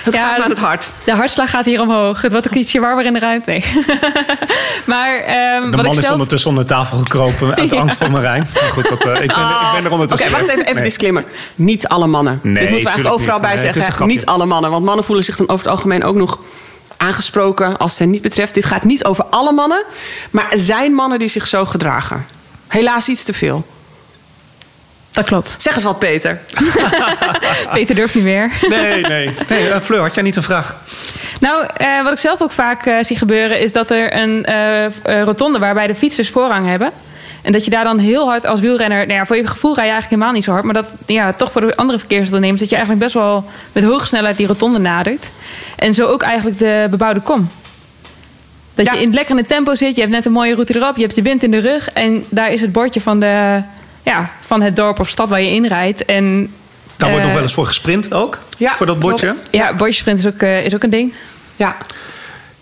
het 0.04 0.14
ja, 0.14 0.28
gaat 0.28 0.42
aan 0.42 0.50
het 0.50 0.58
hart. 0.58 0.92
De 1.04 1.12
hartslag 1.12 1.50
gaat 1.50 1.64
hier 1.64 1.80
omhoog. 1.80 2.22
Het 2.22 2.32
wordt 2.32 2.46
ook 2.46 2.54
ietsje 2.54 2.80
warmer 2.80 3.06
in 3.06 3.12
de 3.12 3.18
ruimte. 3.18 3.50
Nee. 3.50 3.64
maar, 4.92 5.18
um, 5.62 5.70
de 5.70 5.76
man 5.76 5.98
is 5.98 6.10
ondertussen 6.10 6.50
onder 6.50 6.66
tafel 6.66 6.98
gekropen 6.98 7.54
uit 7.54 7.72
angst 7.82 7.98
voor 7.98 8.10
Marijn. 8.10 8.46
Maar 8.54 8.70
goed, 8.70 8.88
dat, 8.88 9.06
uh, 9.06 9.12
ik, 9.22 9.28
ben, 9.28 9.36
oh. 9.36 9.62
ik 9.66 9.72
ben 9.74 9.84
er 9.84 9.90
ondertussen. 9.90 10.28
Oké, 10.28 10.36
wacht 10.36 10.48
even, 10.48 10.66
even 10.66 10.82
disclaimer. 10.82 11.24
Niet 11.54 11.88
alle 11.88 12.06
mannen. 12.06 12.40
Nee, 12.42 12.52
Dit 12.52 12.70
moeten 12.70 12.88
we 12.88 12.94
eigenlijk 12.94 13.14
overal 13.14 13.40
bij 13.40 13.56
zeggen. 13.56 14.06
Niet 14.06 14.26
alle 14.26 14.46
mannen. 14.46 14.70
Want 14.70 14.84
mannen 14.84 15.04
voelen 15.04 15.24
zich 15.24 15.36
dan 15.36 15.48
over 15.48 15.64
het 15.64 15.74
algemeen 15.74 16.04
ook 16.04 16.16
nog 16.16 16.38
aangesproken 17.00 17.78
als 17.78 17.90
het 17.90 18.00
hen 18.00 18.10
niet 18.10 18.22
betreft. 18.22 18.54
Dit 18.54 18.64
gaat 18.64 18.84
niet 18.84 19.04
over 19.04 19.24
alle 19.24 19.52
mannen, 19.52 19.84
maar 20.30 20.50
er 20.50 20.58
zijn 20.58 20.92
mannen 20.92 21.18
die 21.18 21.28
zich 21.28 21.46
zo 21.46 21.64
gedragen. 21.64 22.26
Helaas 22.68 23.08
iets 23.08 23.24
te 23.24 23.32
veel. 23.32 23.66
Dat 25.10 25.24
klopt. 25.24 25.54
Zeg 25.58 25.74
eens 25.74 25.84
wat, 25.84 25.98
Peter. 25.98 26.40
Peter 27.72 27.94
durft 27.94 28.14
niet 28.14 28.24
meer. 28.24 28.52
nee, 28.68 29.00
nee. 29.00 29.30
nee 29.48 29.68
uh, 29.68 29.80
Fleur, 29.80 30.00
had 30.00 30.14
jij 30.14 30.22
niet 30.22 30.36
een 30.36 30.42
vraag? 30.42 30.76
Nou, 31.40 31.66
uh, 31.80 32.02
wat 32.02 32.12
ik 32.12 32.18
zelf 32.18 32.42
ook 32.42 32.52
vaak 32.52 32.86
uh, 32.86 32.96
zie 33.00 33.16
gebeuren... 33.16 33.60
is 33.60 33.72
dat 33.72 33.90
er 33.90 34.16
een 34.16 34.44
rotonde 35.24 35.58
waarbij 35.58 35.86
de 35.86 35.94
fietsers 35.94 36.30
voorrang 36.30 36.66
hebben... 36.66 36.92
En 37.42 37.52
dat 37.52 37.64
je 37.64 37.70
daar 37.70 37.84
dan 37.84 37.98
heel 37.98 38.26
hard 38.26 38.46
als 38.46 38.60
wielrenner... 38.60 39.06
Nou 39.06 39.18
ja, 39.18 39.26
voor 39.26 39.36
je 39.36 39.46
gevoel 39.46 39.74
rij 39.74 39.84
je 39.84 39.90
eigenlijk 39.90 40.10
helemaal 40.10 40.32
niet 40.32 40.44
zo 40.44 40.52
hard... 40.52 40.64
maar 40.64 40.74
dat 40.74 40.92
ja, 41.06 41.32
toch 41.32 41.52
voor 41.52 41.60
de 41.60 41.76
andere 41.76 41.98
verkeersondernemers... 41.98 42.60
dat 42.60 42.70
je 42.70 42.76
eigenlijk 42.76 43.04
best 43.04 43.14
wel 43.14 43.44
met 43.72 43.84
hoge 43.84 44.06
snelheid 44.06 44.36
die 44.36 44.46
rotonde 44.46 44.78
nadert. 44.78 45.30
En 45.76 45.94
zo 45.94 46.06
ook 46.06 46.22
eigenlijk 46.22 46.58
de 46.58 46.86
bebouwde 46.90 47.20
kom. 47.20 47.50
Dat 48.74 48.94
je 48.94 49.02
in 49.02 49.12
lekker 49.12 49.30
in 49.30 49.36
het 49.36 49.48
tempo 49.48 49.74
zit, 49.74 49.94
je 49.94 50.00
hebt 50.00 50.12
net 50.12 50.26
een 50.26 50.32
mooie 50.32 50.54
route 50.54 50.76
erop... 50.76 50.96
je 50.96 51.02
hebt 51.02 51.14
de 51.14 51.22
wind 51.22 51.42
in 51.42 51.50
de 51.50 51.58
rug 51.58 51.90
en 51.90 52.24
daar 52.28 52.52
is 52.52 52.60
het 52.60 52.72
bordje 52.72 53.00
van, 53.00 53.20
de, 53.20 53.62
ja, 54.02 54.30
van 54.40 54.62
het 54.62 54.76
dorp 54.76 55.00
of 55.00 55.08
stad 55.08 55.28
waar 55.28 55.40
je 55.40 55.50
inrijdt. 55.50 56.04
En, 56.04 56.52
daar 56.96 57.08
wordt 57.08 57.24
nog 57.24 57.28
eh, 57.28 57.34
wel 57.34 57.42
eens 57.42 57.54
voor 57.54 57.66
gesprint 57.66 58.12
ook, 58.12 58.38
ja, 58.56 58.74
voor 58.74 58.86
dat 58.86 58.98
bordje? 58.98 59.26
Klopt. 59.26 59.48
Ja, 59.50 59.74
bordje 59.74 60.00
sprint 60.00 60.18
is 60.18 60.26
ook, 60.26 60.42
uh, 60.42 60.64
is 60.64 60.74
ook 60.74 60.82
een 60.82 60.90
ding. 60.90 61.14
Ja. 61.56 61.76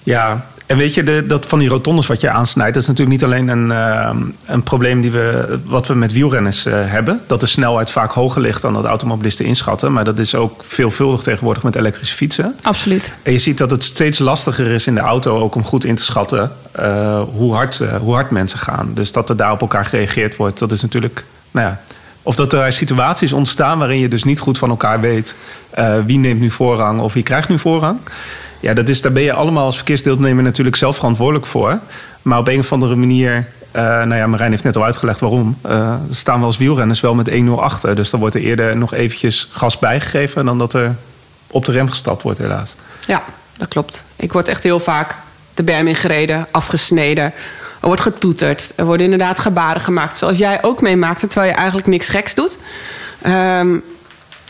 Ja, 0.02 0.46
en 0.68 0.76
weet 0.76 0.94
je, 0.94 1.02
de, 1.02 1.26
dat 1.26 1.46
van 1.46 1.58
die 1.58 1.68
rotondes 1.68 2.06
wat 2.06 2.20
je 2.20 2.30
aansnijdt, 2.30 2.74
dat 2.74 2.82
is 2.82 2.88
natuurlijk 2.88 3.20
niet 3.20 3.24
alleen 3.24 3.48
een, 3.48 3.70
uh, 3.70 4.10
een 4.46 4.62
probleem 4.62 5.00
die 5.00 5.10
we, 5.10 5.58
wat 5.64 5.86
we 5.86 5.94
met 5.94 6.12
wielrenners 6.12 6.66
uh, 6.66 6.74
hebben. 6.74 7.20
Dat 7.26 7.40
de 7.40 7.46
snelheid 7.46 7.90
vaak 7.90 8.12
hoger 8.12 8.40
ligt 8.40 8.62
dan 8.62 8.72
dat 8.72 8.84
automobilisten 8.84 9.44
inschatten. 9.44 9.92
Maar 9.92 10.04
dat 10.04 10.18
is 10.18 10.34
ook 10.34 10.64
veelvuldig 10.66 11.22
tegenwoordig 11.22 11.62
met 11.62 11.76
elektrische 11.76 12.14
fietsen. 12.14 12.54
Absoluut. 12.62 13.12
En 13.22 13.32
je 13.32 13.38
ziet 13.38 13.58
dat 13.58 13.70
het 13.70 13.82
steeds 13.82 14.18
lastiger 14.18 14.66
is 14.66 14.86
in 14.86 14.94
de 14.94 15.00
auto 15.00 15.38
ook 15.38 15.54
om 15.54 15.64
goed 15.64 15.84
in 15.84 15.94
te 15.96 16.04
schatten 16.04 16.52
uh, 16.80 17.20
hoe, 17.20 17.54
hard, 17.54 17.82
hoe 18.00 18.14
hard 18.14 18.30
mensen 18.30 18.58
gaan. 18.58 18.90
Dus 18.94 19.12
dat 19.12 19.28
er 19.28 19.36
daar 19.36 19.52
op 19.52 19.60
elkaar 19.60 19.84
gereageerd 19.84 20.36
wordt, 20.36 20.58
dat 20.58 20.72
is 20.72 20.82
natuurlijk, 20.82 21.24
nou 21.50 21.66
ja. 21.66 21.80
Of 22.22 22.36
dat 22.36 22.52
er 22.52 22.72
situaties 22.72 23.32
ontstaan 23.32 23.78
waarin 23.78 23.98
je 23.98 24.08
dus 24.08 24.24
niet 24.24 24.38
goed 24.38 24.58
van 24.58 24.70
elkaar 24.70 25.00
weet 25.00 25.34
wie 26.04 26.18
neemt 26.18 26.40
nu 26.40 26.50
voorrang 26.50 27.00
of 27.00 27.12
wie 27.12 27.22
krijgt 27.22 27.48
nu 27.48 27.58
voorrang. 27.58 27.98
Ja, 28.60 28.75
dat 28.75 28.88
is, 28.88 29.02
daar 29.02 29.12
ben 29.12 29.22
je 29.22 29.32
allemaal 29.32 29.64
als 29.64 29.76
verkeersdeelnemer 29.76 30.43
natuurlijk 30.43 30.76
zelf 30.76 30.96
verantwoordelijk 30.96 31.46
voor. 31.46 31.78
Maar 32.22 32.38
op 32.38 32.49
een 32.49 32.58
of 32.58 32.72
andere 32.72 32.94
manier, 32.94 33.32
uh, 33.76 33.82
nou 33.82 34.14
ja, 34.14 34.26
Marijn 34.26 34.50
heeft 34.50 34.64
net 34.64 34.76
al 34.76 34.85
uitgelegd 34.85 35.21
waarom. 35.21 35.59
Uh, 35.66 35.94
staan 36.11 36.38
we 36.38 36.47
als 36.47 36.56
wielrenners 36.56 37.00
wel 37.00 37.14
met 37.14 37.30
1-0 37.30 37.35
achter. 37.56 37.94
Dus 37.94 38.11
dan 38.11 38.21
wordt 38.21 38.35
er 38.35 38.40
eerder 38.40 38.76
nog 38.76 38.94
eventjes 38.94 39.49
gas 39.50 39.78
bijgegeven 39.78 40.44
dan 40.44 40.59
dat 40.59 40.75
er 40.75 40.94
op 41.50 41.64
de 41.64 41.73
rem 41.73 41.88
gestapt 41.88 42.23
wordt, 42.23 42.38
helaas. 42.38 42.75
Ja, 43.06 43.23
dat 43.56 43.68
klopt. 43.68 44.04
Ik 44.16 44.32
word 44.32 44.49
echt 44.49 44.62
heel 44.62 44.80
vaak 44.80 45.16
de 45.54 45.62
berm 45.62 45.87
ingereden, 45.87 46.47
afgesneden. 46.50 47.25
Er 47.80 47.87
wordt 47.87 48.00
getoeterd. 48.00 48.73
Er 48.76 48.85
worden 48.85 49.04
inderdaad 49.04 49.38
gebaren 49.38 49.80
gemaakt. 49.80 50.18
Zoals 50.18 50.38
jij 50.38 50.62
ook 50.62 50.80
meemaakte, 50.80 51.26
terwijl 51.26 51.50
je 51.50 51.56
eigenlijk 51.56 51.87
niks 51.87 52.09
geks 52.09 52.35
doet. 52.35 52.59
Um, 53.26 53.82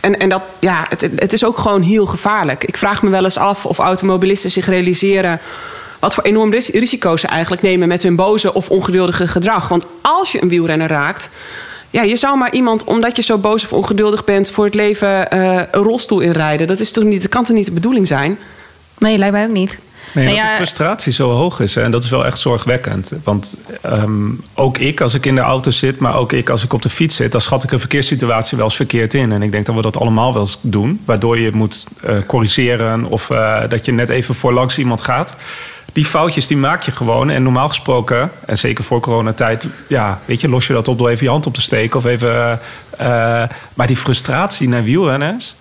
en, 0.00 0.18
en 0.18 0.28
dat, 0.28 0.42
ja, 0.60 0.86
het, 0.88 1.10
het 1.16 1.32
is 1.32 1.44
ook 1.44 1.58
gewoon 1.58 1.82
heel 1.82 2.06
gevaarlijk. 2.06 2.64
Ik 2.64 2.76
vraag 2.76 3.02
me 3.02 3.10
wel 3.10 3.24
eens 3.24 3.38
af 3.38 3.66
of 3.66 3.78
automobilisten 3.78 4.50
zich 4.50 4.66
realiseren 4.66 5.40
wat 5.98 6.14
voor 6.14 6.24
enorm 6.24 6.52
risico's 6.52 7.20
ze 7.20 7.26
eigenlijk 7.26 7.62
nemen 7.62 7.88
met 7.88 8.02
hun 8.02 8.16
boze 8.16 8.54
of 8.54 8.70
ongeduldige 8.70 9.26
gedrag. 9.26 9.68
Want 9.68 9.84
als 10.02 10.32
je 10.32 10.42
een 10.42 10.48
wielrenner 10.48 10.88
raakt, 10.88 11.30
ja, 11.90 12.02
je 12.02 12.16
zou 12.16 12.38
maar 12.38 12.52
iemand, 12.52 12.84
omdat 12.84 13.16
je 13.16 13.22
zo 13.22 13.38
boos 13.38 13.64
of 13.64 13.72
ongeduldig 13.72 14.24
bent, 14.24 14.50
voor 14.50 14.64
het 14.64 14.74
leven 14.74 15.34
uh, 15.34 15.54
een 15.54 15.82
rolstoel 15.82 16.20
inrijden. 16.20 16.66
Dat, 16.66 16.80
is 16.80 16.92
toch 16.92 17.04
niet, 17.04 17.20
dat 17.20 17.30
kan 17.30 17.44
toch 17.44 17.56
niet 17.56 17.64
de 17.64 17.72
bedoeling 17.72 18.06
zijn? 18.06 18.38
Nee, 18.98 19.18
lijkt 19.18 19.34
mij 19.34 19.44
ook 19.44 19.52
niet. 19.52 19.78
Nee, 20.12 20.24
nou 20.24 20.36
ja, 20.36 20.50
de 20.50 20.56
frustratie 20.56 21.12
zo 21.12 21.30
hoog 21.30 21.60
is. 21.60 21.76
En 21.76 21.90
dat 21.90 22.04
is 22.04 22.10
wel 22.10 22.26
echt 22.26 22.38
zorgwekkend. 22.38 23.12
Want 23.24 23.56
um, 23.86 24.44
ook 24.54 24.78
ik, 24.78 25.00
als 25.00 25.14
ik 25.14 25.26
in 25.26 25.34
de 25.34 25.40
auto 25.40 25.70
zit, 25.70 25.98
maar 25.98 26.16
ook 26.16 26.32
ik 26.32 26.50
als 26.50 26.64
ik 26.64 26.72
op 26.72 26.82
de 26.82 26.90
fiets 26.90 27.16
zit, 27.16 27.32
dan 27.32 27.40
schat 27.40 27.64
ik 27.64 27.72
een 27.72 27.78
verkeerssituatie 27.78 28.56
wel 28.56 28.66
eens 28.66 28.76
verkeerd 28.76 29.14
in. 29.14 29.32
En 29.32 29.42
ik 29.42 29.52
denk 29.52 29.66
dat 29.66 29.74
we 29.74 29.82
dat 29.82 29.96
allemaal 29.96 30.32
wel 30.32 30.42
eens 30.42 30.58
doen. 30.60 31.00
Waardoor 31.04 31.38
je 31.38 31.52
moet 31.52 31.86
uh, 32.04 32.16
corrigeren 32.26 33.04
of 33.04 33.30
uh, 33.30 33.60
dat 33.68 33.84
je 33.84 33.92
net 33.92 34.08
even 34.08 34.34
voor 34.34 34.52
langs 34.52 34.78
iemand 34.78 35.00
gaat. 35.00 35.36
Die 35.92 36.06
foutjes 36.06 36.46
die 36.46 36.56
maak 36.56 36.82
je 36.82 36.90
gewoon. 36.90 37.30
En 37.30 37.42
normaal 37.42 37.68
gesproken, 37.68 38.30
en 38.46 38.58
zeker 38.58 38.84
voor 38.84 39.00
coronatijd, 39.00 39.64
ja, 39.86 40.18
weet 40.24 40.40
je, 40.40 40.48
los 40.48 40.66
je 40.66 40.72
dat 40.72 40.88
op 40.88 40.98
door 40.98 41.08
even 41.08 41.24
je 41.24 41.30
hand 41.30 41.46
op 41.46 41.54
te 41.54 41.60
steken. 41.60 41.98
Of 41.98 42.04
even, 42.04 42.60
uh, 43.00 43.42
maar 43.74 43.86
die 43.86 43.96
frustratie 43.96 44.68
naar 44.68 44.84
wielrenners. 44.84 45.54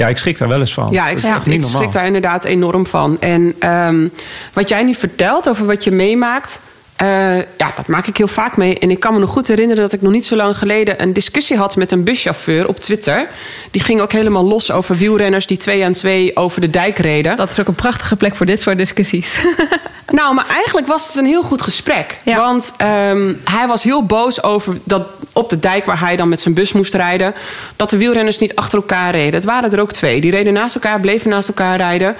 Ja, 0.00 0.08
ik 0.08 0.16
schrik 0.16 0.38
daar 0.38 0.48
wel 0.48 0.60
eens 0.60 0.72
van. 0.72 0.88
Ja, 0.90 1.08
ik, 1.08 1.18
ja. 1.18 1.40
ik 1.44 1.62
schrik 1.62 1.92
daar 1.92 2.06
inderdaad 2.06 2.44
enorm 2.44 2.86
van. 2.86 3.20
En 3.20 3.70
um, 3.70 4.12
wat 4.52 4.68
jij 4.68 4.82
nu 4.82 4.94
vertelt 4.94 5.48
over 5.48 5.66
wat 5.66 5.84
je 5.84 5.90
meemaakt. 5.90 6.60
Eh, 7.00 7.36
ja, 7.36 7.72
dat 7.76 7.86
maak 7.86 8.06
ik 8.06 8.16
heel 8.16 8.28
vaak 8.28 8.56
mee. 8.56 8.78
En 8.78 8.90
ik 8.90 9.00
kan 9.00 9.12
me 9.12 9.18
nog 9.18 9.30
goed 9.30 9.48
herinneren 9.48 9.82
dat 9.82 9.92
ik 9.92 10.02
nog 10.02 10.12
niet 10.12 10.26
zo 10.26 10.36
lang 10.36 10.58
geleden 10.58 11.02
een 11.02 11.12
discussie 11.12 11.56
had 11.56 11.76
met 11.76 11.92
een 11.92 12.04
buschauffeur 12.04 12.68
op 12.68 12.78
Twitter. 12.78 13.26
Die 13.70 13.82
ging 13.82 14.00
ook 14.00 14.12
helemaal 14.12 14.44
los 14.44 14.70
over 14.70 14.96
wielrenners 14.96 15.46
die 15.46 15.56
twee 15.56 15.84
aan 15.84 15.92
twee 15.92 16.36
over 16.36 16.60
de 16.60 16.70
dijk 16.70 16.98
reden. 16.98 17.36
Dat 17.36 17.50
is 17.50 17.60
ook 17.60 17.66
een 17.68 17.74
prachtige 17.74 18.16
plek 18.16 18.36
voor 18.36 18.46
dit 18.46 18.60
soort 18.60 18.76
discussies. 18.76 19.40
Nou, 20.12 20.34
maar 20.34 20.46
eigenlijk 20.48 20.86
was 20.86 21.06
het 21.06 21.16
een 21.16 21.26
heel 21.26 21.42
goed 21.42 21.62
gesprek. 21.62 22.16
Ja. 22.24 22.36
Want 22.36 22.72
ehm, 22.76 23.34
hij 23.44 23.66
was 23.66 23.82
heel 23.82 24.06
boos 24.06 24.42
over 24.42 24.78
dat 24.84 25.02
op 25.32 25.50
de 25.50 25.58
dijk 25.58 25.84
waar 25.86 26.00
hij 26.00 26.16
dan 26.16 26.28
met 26.28 26.40
zijn 26.40 26.54
bus 26.54 26.72
moest 26.72 26.94
rijden, 26.94 27.34
dat 27.76 27.90
de 27.90 27.96
wielrenners 27.96 28.38
niet 28.38 28.54
achter 28.54 28.78
elkaar 28.78 29.10
reden. 29.10 29.34
Het 29.34 29.44
waren 29.44 29.72
er 29.72 29.80
ook 29.80 29.92
twee. 29.92 30.20
Die 30.20 30.30
reden 30.30 30.52
naast 30.52 30.74
elkaar, 30.74 31.00
bleven 31.00 31.30
naast 31.30 31.48
elkaar 31.48 31.76
rijden. 31.76 32.16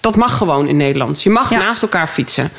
Dat 0.00 0.16
mag 0.16 0.36
gewoon 0.36 0.66
in 0.66 0.76
Nederland. 0.76 1.22
Je 1.22 1.30
mag 1.30 1.50
Ja. 1.50 1.58
naast 1.58 1.82
elkaar 1.82 2.08
fietsen. 2.08 2.50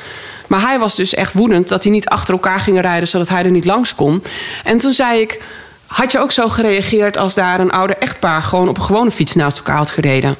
Maar 0.46 0.60
hij 0.60 0.78
was 0.78 0.94
dus 0.94 1.14
echt 1.14 1.32
woedend 1.32 1.68
dat 1.68 1.82
hij 1.82 1.92
niet 1.92 2.08
achter 2.08 2.34
elkaar 2.34 2.58
gingen 2.58 2.82
rijden, 2.82 3.08
zodat 3.08 3.28
hij 3.28 3.44
er 3.44 3.50
niet 3.50 3.64
langs 3.64 3.94
kon. 3.94 4.22
En 4.64 4.78
toen 4.78 4.92
zei 4.92 5.20
ik. 5.20 5.42
Had 5.86 6.12
je 6.12 6.18
ook 6.18 6.32
zo 6.32 6.48
gereageerd 6.48 7.16
als 7.16 7.34
daar 7.34 7.60
een 7.60 7.70
ouder 7.70 7.96
echtpaar 7.98 8.42
gewoon 8.42 8.68
op 8.68 8.76
een 8.76 8.82
gewone 8.82 9.10
fiets 9.10 9.34
naast 9.34 9.58
elkaar 9.58 9.76
had 9.76 9.90
gereden? 9.90 10.36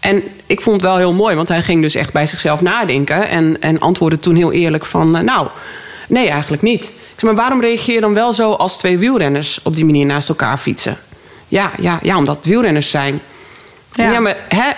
En 0.00 0.22
ik 0.46 0.60
vond 0.60 0.76
het 0.76 0.84
wel 0.84 0.96
heel 0.96 1.12
mooi, 1.12 1.34
want 1.34 1.48
hij 1.48 1.62
ging 1.62 1.82
dus 1.82 1.94
echt 1.94 2.12
bij 2.12 2.26
zichzelf 2.26 2.60
nadenken. 2.60 3.28
En, 3.28 3.56
en 3.60 3.80
antwoordde 3.80 4.20
toen 4.20 4.34
heel 4.34 4.52
eerlijk 4.52 4.84
van, 4.84 5.16
eh, 5.16 5.22
nou, 5.22 5.46
nee, 6.08 6.28
eigenlijk 6.28 6.62
niet. 6.62 6.82
Ik 6.82 6.90
zeg, 7.16 7.22
maar 7.22 7.34
waarom 7.34 7.60
reageer 7.60 7.94
je 7.94 8.00
dan 8.00 8.14
wel 8.14 8.32
zo 8.32 8.52
als 8.52 8.78
twee 8.78 8.98
wielrenners 8.98 9.60
op 9.62 9.76
die 9.76 9.84
manier 9.84 10.06
naast 10.06 10.28
elkaar 10.28 10.58
fietsen? 10.58 10.96
Ja, 11.48 11.70
ja, 11.80 11.98
ja 12.02 12.16
omdat 12.16 12.36
het 12.36 12.46
wielrenners 12.46 12.90
zijn. 12.90 13.20
Ja, 13.92 14.10
Ja. 14.10 14.20
maar 14.20 14.36
hè. 14.48 14.70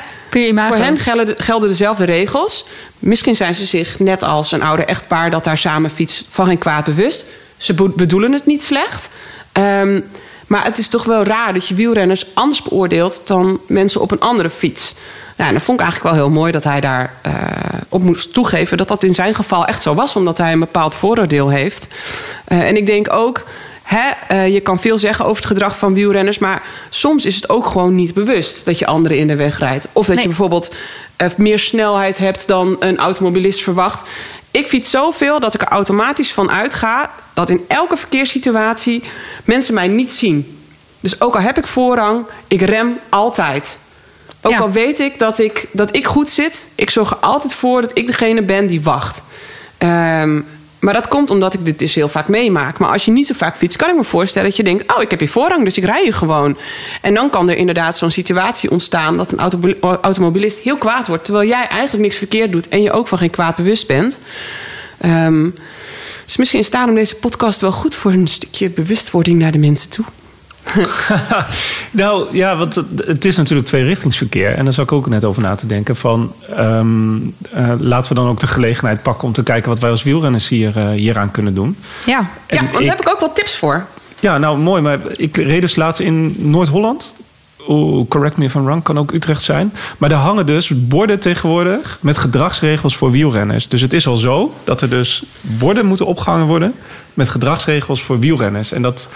Voor 0.66 0.76
hen 0.76 0.98
gelden, 0.98 1.34
gelden 1.38 1.68
dezelfde 1.68 2.04
regels. 2.04 2.66
Misschien 2.98 3.36
zijn 3.36 3.54
ze 3.54 3.66
zich 3.66 3.98
net 3.98 4.22
als 4.22 4.52
een 4.52 4.62
ouder 4.62 4.86
echtpaar 4.86 5.30
dat 5.30 5.44
daar 5.44 5.58
samen 5.58 5.90
fietst 5.90 6.24
van 6.30 6.46
geen 6.46 6.58
kwaad 6.58 6.84
bewust. 6.84 7.24
Ze 7.56 7.74
be- 7.74 7.88
bedoelen 7.96 8.32
het 8.32 8.46
niet 8.46 8.62
slecht. 8.62 9.08
Ehm, 9.52 10.00
maar 10.46 10.64
het 10.64 10.78
is 10.78 10.88
toch 10.88 11.04
wel 11.04 11.22
raar 11.24 11.52
dat 11.52 11.68
je 11.68 11.74
wielrenners 11.74 12.26
anders 12.34 12.62
beoordeelt 12.62 13.26
dan 13.26 13.60
mensen 13.66 14.00
op 14.00 14.10
een 14.10 14.20
andere 14.20 14.50
fiets. 14.50 14.94
Nou, 15.36 15.48
en 15.50 15.56
dat 15.56 15.64
vond 15.64 15.80
ik 15.80 15.84
eigenlijk 15.86 16.14
wel 16.16 16.24
heel 16.24 16.34
mooi 16.38 16.52
dat 16.52 16.64
hij 16.64 16.80
daar 16.80 17.12
eh, 17.22 17.32
op 17.88 18.02
moest 18.02 18.32
toegeven 18.32 18.76
dat 18.76 18.88
dat 18.88 19.02
in 19.02 19.14
zijn 19.14 19.34
geval 19.34 19.66
echt 19.66 19.82
zo 19.82 19.94
was, 19.94 20.16
omdat 20.16 20.38
hij 20.38 20.52
een 20.52 20.58
bepaald 20.58 20.94
vooroordeel 20.94 21.48
heeft. 21.48 21.88
Eh, 22.44 22.60
en 22.66 22.76
ik 22.76 22.86
denk 22.86 23.12
ook. 23.12 23.44
Hè, 23.88 24.10
eh, 24.28 24.48
je 24.52 24.60
kan 24.60 24.78
veel 24.78 24.98
zeggen 24.98 25.24
over 25.24 25.36
het 25.36 25.46
gedrag 25.46 25.78
van 25.78 25.94
wielrenners, 25.94 26.38
maar 26.38 26.62
soms 26.90 27.24
is 27.24 27.34
het 27.34 27.48
ook 27.48 27.66
gewoon 27.66 27.94
niet 27.94 28.14
bewust 28.14 28.64
dat 28.64 28.78
je 28.78 28.86
anderen 28.86 29.18
in 29.18 29.26
de 29.26 29.36
weg 29.36 29.58
rijdt. 29.58 29.88
Of 29.92 30.06
dat 30.06 30.14
Nee. 30.14 30.22
je 30.24 30.28
bijvoorbeeld 30.30 30.74
eh, 31.16 31.28
meer 31.36 31.58
snelheid 31.58 32.18
hebt 32.18 32.46
dan 32.46 32.76
een 32.80 32.98
automobilist 32.98 33.62
verwacht. 33.62 34.08
Ik 34.50 34.66
fiets 34.68 34.90
zoveel 34.90 35.40
dat 35.40 35.54
ik 35.54 35.60
er 35.60 35.68
automatisch 35.68 36.32
van 36.32 36.50
uitga 36.50 37.10
dat 37.34 37.50
in 37.50 37.64
elke 37.68 37.96
verkeerssituatie 37.96 39.02
mensen 39.44 39.74
mij 39.74 39.88
niet 39.88 40.12
zien. 40.12 40.58
Dus 41.00 41.20
ook 41.20 41.34
al 41.34 41.40
heb 41.40 41.58
ik 41.58 41.66
voorrang, 41.66 42.24
ik 42.48 42.60
rem 42.60 42.98
altijd. 43.08 43.78
Ook 44.42 44.52
Ja. 44.52 44.58
al 44.58 44.70
weet 44.70 44.98
ik 45.00 45.18
dat, 45.18 45.38
ik 45.38 45.66
dat 45.72 45.94
ik 45.94 46.06
goed 46.06 46.30
zit, 46.30 46.66
ik 46.74 46.90
zorg 46.90 47.10
er 47.10 47.16
altijd 47.16 47.54
voor 47.54 47.80
dat 47.80 47.90
ik 47.94 48.06
degene 48.06 48.42
ben 48.42 48.66
die 48.66 48.82
wacht. 48.82 49.22
Ehm, 49.78 50.40
maar 50.78 50.94
dat 50.94 51.08
komt 51.08 51.30
omdat 51.30 51.54
ik 51.54 51.64
dit 51.64 51.78
dus 51.78 51.94
heel 51.94 52.08
vaak 52.08 52.28
meemaak. 52.28 52.78
Maar 52.78 52.90
als 52.90 53.04
je 53.04 53.10
niet 53.10 53.26
zo 53.26 53.34
vaak 53.36 53.56
fietst, 53.56 53.78
kan 53.78 53.88
ik 53.88 53.96
me 53.96 54.04
voorstellen 54.04 54.48
dat 54.48 54.56
je 54.56 54.62
denkt: 54.62 54.96
Oh, 54.96 55.02
ik 55.02 55.10
heb 55.10 55.18
hier 55.18 55.28
voorrang, 55.28 55.64
dus 55.64 55.76
ik 55.76 55.84
rij 55.84 56.02
hier 56.02 56.14
gewoon. 56.14 56.56
En 57.02 57.14
dan 57.14 57.30
kan 57.30 57.50
er 57.50 57.56
inderdaad 57.56 57.96
zo'n 57.96 58.10
situatie 58.10 58.70
ontstaan 58.70 59.16
dat 59.16 59.32
een 59.32 59.38
automo- 59.38 59.98
automobilist 60.00 60.58
heel 60.58 60.76
kwaad 60.76 61.06
wordt. 61.06 61.24
Terwijl 61.24 61.48
jij 61.48 61.66
eigenlijk 61.66 62.02
niks 62.02 62.16
verkeerd 62.16 62.52
doet 62.52 62.68
en 62.68 62.82
je 62.82 62.92
ook 62.92 63.08
van 63.08 63.18
geen 63.18 63.30
kwaad 63.30 63.56
bewust 63.56 63.86
bent. 63.86 64.20
Ehm, 64.98 65.48
dus 66.24 66.36
misschien 66.36 66.60
is 66.60 66.70
daarom 66.70 66.94
deze 66.94 67.14
podcast 67.16 67.60
wel 67.60 67.72
goed 67.72 67.94
voor 67.94 68.12
een 68.12 68.26
stukje 68.26 68.70
bewustwording 68.70 69.38
naar 69.38 69.52
de 69.52 69.58
mensen 69.58 69.90
toe. 69.90 70.04
nou 71.90 72.36
ja, 72.36 72.56
want 72.56 72.74
het, 72.74 72.86
het 73.06 73.24
is 73.24 73.36
natuurlijk 73.36 73.68
tweerichtingsverkeer. 73.68 74.54
En 74.54 74.64
daar 74.64 74.72
zou 74.72 74.86
ik 74.86 74.92
ook 74.92 75.08
net 75.08 75.24
over 75.24 75.42
na 75.42 75.54
te 75.54 75.66
denken. 75.66 75.96
Van, 75.96 76.32
ehm, 76.56 77.16
eh, 77.50 77.72
laten 77.78 78.08
we 78.08 78.20
dan 78.20 78.28
ook 78.28 78.40
de 78.40 78.46
gelegenheid 78.46 79.02
pakken 79.02 79.26
om 79.26 79.32
te 79.32 79.42
kijken 79.42 79.68
wat 79.68 79.78
wij 79.78 79.90
als 79.90 80.02
wielrenners 80.02 80.48
hier, 80.48 80.76
eh, 80.76 80.90
hieraan 80.90 81.30
kunnen 81.30 81.54
doen. 81.54 81.76
Ja. 82.06 82.18
En 82.46 82.56
ja, 82.56 82.72
want 82.72 82.84
daar 82.84 82.96
heb 82.96 83.00
ik 83.00 83.12
ook 83.12 83.20
wel 83.20 83.32
tips 83.32 83.56
voor. 83.56 83.86
Ja, 84.20 84.38
nou 84.38 84.58
mooi. 84.58 84.82
Maar 84.82 84.98
ik 85.16 85.36
reed 85.36 85.60
dus 85.60 85.76
laatst 85.76 86.00
in 86.00 86.34
Noord-Holland. 86.38 87.14
Correct 88.08 88.36
me 88.36 88.44
if 88.44 88.54
I'm 88.54 88.64
wrong, 88.64 88.82
kan 88.82 88.98
ook 88.98 89.12
Utrecht 89.12 89.42
zijn. 89.42 89.72
Maar 89.98 90.08
daar 90.08 90.18
hangen 90.18 90.46
dus 90.46 90.72
borden 90.74 91.20
tegenwoordig 91.20 91.98
met 92.00 92.16
gedragsregels 92.16 92.96
voor 92.96 93.10
wielrenners. 93.10 93.68
Dus 93.68 93.80
het 93.80 93.92
is 93.92 94.06
al 94.06 94.16
zo 94.16 94.54
dat 94.64 94.80
er 94.80 94.90
dus 94.90 95.22
borden 95.40 95.86
moeten 95.86 96.06
opgehangen 96.06 96.46
worden 96.46 96.74
met 97.14 97.28
gedragsregels 97.28 98.02
voor 98.02 98.18
wielrenners. 98.18 98.72
En 98.72 98.82
dat, 98.82 99.08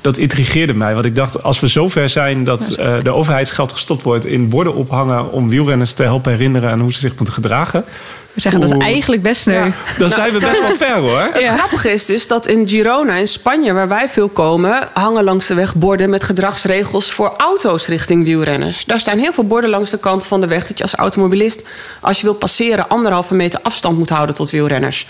dat 0.00 0.16
intrigeerde 0.16 0.74
mij. 0.74 0.94
Want 0.94 1.04
ik 1.04 1.14
dacht, 1.14 1.42
als 1.42 1.60
we 1.60 1.66
zover 1.66 2.08
zijn 2.08 2.44
dat 2.44 2.70
eh, 2.70 2.94
de 3.02 3.10
overheidsgeld 3.10 3.72
gestopt 3.72 4.02
wordt 4.02 4.26
in 4.26 4.48
borden 4.48 4.74
ophangen 4.74 5.32
om 5.32 5.48
wielrenners 5.48 5.92
te 5.92 6.02
helpen 6.02 6.32
herinneren 6.32 6.70
aan 6.70 6.80
hoe 6.80 6.92
ze 6.92 7.00
zich 7.00 7.16
moeten 7.16 7.34
gedragen. 7.34 7.84
We 8.32 8.40
zeggen 8.40 8.60
dat 8.60 8.70
is 8.70 8.78
eigenlijk 8.78 9.22
best 9.22 9.40
sneu. 9.40 9.54
Ja. 9.54 9.60
Dan 9.62 9.72
Nou, 9.98 10.10
zijn 10.10 10.32
we 10.32 10.38
best 10.48 10.60
wel 10.60 10.76
ver 10.76 10.96
hoor. 10.96 11.28
Het 11.32 11.46
grappige 11.46 11.90
is 11.92 12.06
dus 12.06 12.26
dat 12.26 12.46
in 12.46 12.68
Girona, 12.68 13.14
in 13.14 13.28
Spanje, 13.28 13.72
waar 13.72 13.88
wij 13.88 14.08
veel 14.08 14.28
komen, 14.28 14.88
hangen 14.92 15.24
langs 15.24 15.46
de 15.46 15.54
weg 15.54 15.74
borden 15.74 16.10
met 16.10 16.24
gedragsregels 16.24 17.12
voor 17.12 17.34
auto's 17.36 17.86
richting 17.86 18.24
wielrenners. 18.24 18.84
Daar 18.84 18.98
staan 18.98 19.18
heel 19.18 19.32
veel 19.32 19.46
borden 19.46 19.70
langs 19.70 19.90
de 19.90 19.98
kant 19.98 20.26
van 20.26 20.40
de 20.40 20.46
weg 20.46 20.66
dat 20.66 20.76
je 20.76 20.82
als 20.82 20.94
automobilist, 20.94 21.62
als 22.00 22.18
je 22.20 22.24
wilt 22.24 22.38
passeren, 22.38 22.88
anderhalve 22.88 23.34
meter 23.34 23.60
afstand 23.62 23.98
moet 23.98 24.10
houden 24.10 24.34
tot 24.34 24.50
wielrenners. 24.50 25.06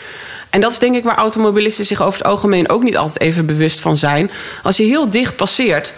En 0.50 0.60
dat 0.60 0.72
is 0.72 0.78
denk 0.78 0.96
ik 0.96 1.04
waar 1.04 1.16
automobilisten 1.16 1.84
zich 1.86 2.02
over 2.02 2.18
het 2.18 2.26
algemeen 2.28 2.68
ook 2.68 2.82
niet 2.82 2.96
altijd 2.96 3.20
even 3.20 3.46
bewust 3.46 3.80
van 3.80 3.96
zijn. 3.96 4.30
Als 4.62 4.76
je 4.76 4.82
heel 4.84 5.10
dicht 5.10 5.36
passeert. 5.36 5.94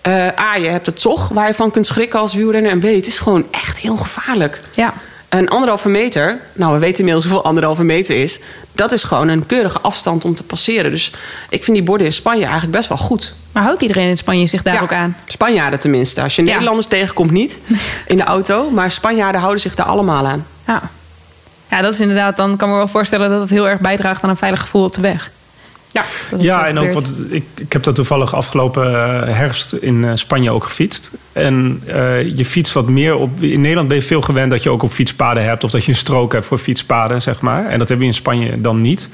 eh 0.00 0.26
A, 0.38 0.56
je 0.56 0.68
hebt 0.68 0.86
het 0.86 1.00
toch 1.00 1.28
waar 1.28 1.46
je 1.46 1.54
van 1.54 1.70
kunt 1.70 1.86
schrikken 1.86 2.18
als 2.18 2.34
wielrenner. 2.34 2.70
En 2.70 2.78
B, 2.78 2.82
het 2.82 3.06
is 3.06 3.18
gewoon 3.18 3.46
echt 3.50 3.78
heel 3.78 3.96
gevaarlijk. 3.96 4.60
Ja. 4.74 4.92
Een 5.28 5.48
anderhalve 5.48 5.88
meter, 5.88 6.38
nou 6.52 6.72
we 6.72 6.78
weten 6.78 6.98
inmiddels 6.98 7.24
hoeveel 7.24 7.44
anderhalve 7.44 7.84
meter 7.84 8.16
is. 8.16 8.38
Dat 8.72 8.92
is 8.92 9.04
gewoon 9.04 9.28
een 9.28 9.46
keurige 9.46 9.80
afstand 9.80 10.24
om 10.24 10.34
te 10.34 10.42
passeren. 10.42 10.90
Dus 10.90 11.12
ik 11.48 11.64
vind 11.64 11.76
die 11.76 11.86
borden 11.86 12.06
in 12.06 12.12
Spanje 12.12 12.42
eigenlijk 12.42 12.72
best 12.72 12.88
wel 12.88 12.98
goed. 12.98 13.34
Maar 13.52 13.62
houdt 13.62 13.82
iedereen 13.82 14.08
in 14.08 14.16
Spanje 14.16 14.46
zich 14.46 14.62
daar 14.62 14.74
Ja, 14.74 14.80
ook 14.80 14.92
aan? 14.92 15.16
Spanjaarden 15.26 15.78
tenminste. 15.78 16.22
Als 16.22 16.36
je 16.36 16.42
Ja. 16.44 16.48
Nederlanders 16.50 16.86
tegenkomt 16.86 17.30
niet 17.30 17.60
in 18.06 18.16
de 18.16 18.22
auto. 18.24 18.70
Maar 18.70 18.90
Spanjaarden 18.90 19.40
houden 19.40 19.60
zich 19.62 19.74
daar 19.74 19.86
allemaal 19.86 20.26
aan. 20.26 20.46
Ja. 20.66 20.82
Ja, 21.70 21.80
dat 21.80 21.92
is 21.92 22.00
inderdaad, 22.00 22.36
dan 22.36 22.56
kan 22.56 22.68
ik 22.68 22.74
me 22.74 22.78
wel 22.78 22.88
voorstellen 22.88 23.30
dat 23.30 23.40
het 23.40 23.50
heel 23.50 23.68
erg 23.68 23.80
bijdraagt 23.80 24.22
aan 24.22 24.30
een 24.30 24.36
veilig 24.36 24.60
gevoel 24.60 24.84
op 24.84 24.94
de 24.94 25.00
weg. 25.00 25.30
Ja, 25.92 26.04
Ja, 26.38 26.66
en 26.66 26.78
ook 26.78 26.92
wat 26.92 27.10
ik, 27.28 27.44
ik 27.54 27.72
heb 27.72 27.82
dat 27.82 27.94
toevallig 27.94 28.34
afgelopen 28.34 28.86
eh, 28.86 29.34
herfst 29.36 29.72
in 29.72 30.04
eh, 30.04 30.10
Spanje 30.14 30.50
ook 30.50 30.64
gefietst. 30.64 31.10
En 31.32 31.82
eh, 31.86 32.36
je 32.36 32.44
fietst 32.44 32.72
wat 32.72 32.88
meer 32.88 33.14
op. 33.14 33.42
In 33.42 33.60
Nederland 33.60 33.88
ben 33.88 33.96
je 33.96 34.02
veel 34.02 34.20
gewend 34.20 34.50
dat 34.50 34.62
je 34.62 34.70
ook 34.70 34.82
op 34.82 34.90
fietspaden 34.90 35.44
hebt 35.44 35.64
of 35.64 35.70
dat 35.70 35.84
je 35.84 35.90
een 35.90 35.96
strook 35.96 36.32
hebt 36.32 36.46
voor 36.46 36.58
fietspaden, 36.58 37.22
zeg 37.22 37.40
maar. 37.40 37.64
En 37.64 37.78
dat 37.78 37.88
hebben 37.88 37.98
we 37.98 38.12
in 38.12 38.18
Spanje 38.18 38.60
dan 38.60 38.80
niet. 38.80 39.08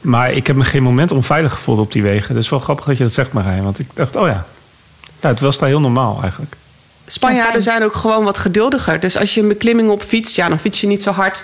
Maar 0.00 0.32
ik 0.32 0.46
heb 0.46 0.56
me 0.56 0.64
geen 0.64 0.82
moment 0.82 1.10
onveilig 1.10 1.52
gevoeld 1.52 1.78
op 1.78 1.92
die 1.92 2.02
wegen. 2.02 2.34
Dus 2.34 2.48
wel 2.48 2.58
grappig 2.58 2.84
dat 2.84 2.96
je 2.96 3.02
dat 3.02 3.12
zegt, 3.12 3.32
Marijn. 3.32 3.62
Want 3.62 3.78
ik 3.78 3.86
dacht, 3.94 4.16
oh 4.16 4.26
ja, 4.26 4.46
ja 5.20 5.28
het 5.28 5.40
was 5.40 5.58
daar 5.58 5.68
heel 5.68 5.80
normaal 5.80 6.18
eigenlijk. 6.22 6.56
Spanjaarden 7.12 7.54
Ja, 7.54 7.60
zijn 7.60 7.84
ook 7.84 7.94
gewoon 7.94 8.24
wat 8.24 8.38
geduldiger. 8.38 9.00
Dus 9.00 9.16
als 9.16 9.34
je 9.34 9.40
een 9.40 9.48
beklimming 9.48 9.90
op 9.90 10.02
fietst, 10.02 10.36
ja, 10.36 10.48
dan 10.48 10.58
fiets 10.58 10.80
je 10.80 10.86
niet 10.86 11.02
zo 11.02 11.10
hard. 11.10 11.42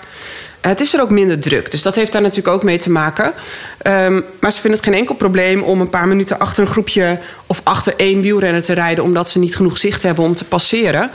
Het 0.61 0.81
is 0.81 0.93
er 0.93 1.01
ook 1.01 1.09
minder 1.09 1.39
druk. 1.39 1.71
Dus 1.71 1.81
dat 1.81 1.95
heeft 1.95 2.11
daar 2.11 2.21
natuurlijk 2.21 2.55
ook 2.55 2.63
mee 2.63 2.77
te 2.77 2.89
maken. 2.89 3.33
Ehm, 3.77 4.21
maar 4.39 4.51
ze 4.51 4.61
vinden 4.61 4.79
het 4.79 4.89
geen 4.89 4.99
enkel 4.99 5.15
probleem 5.15 5.61
om 5.61 5.81
een 5.81 5.89
paar 5.89 6.07
minuten 6.07 6.39
achter 6.39 6.63
een 6.63 6.69
groepje 6.69 7.19
of 7.45 7.61
achter 7.63 7.93
één 7.97 8.21
wielrenner 8.21 8.63
te 8.63 8.73
rijden, 8.73 9.03
omdat 9.03 9.29
ze 9.29 9.39
niet 9.39 9.55
genoeg 9.55 9.77
zicht 9.77 10.03
hebben 10.03 10.23
om 10.23 10.35
te 10.35 10.45
passeren. 10.45 11.09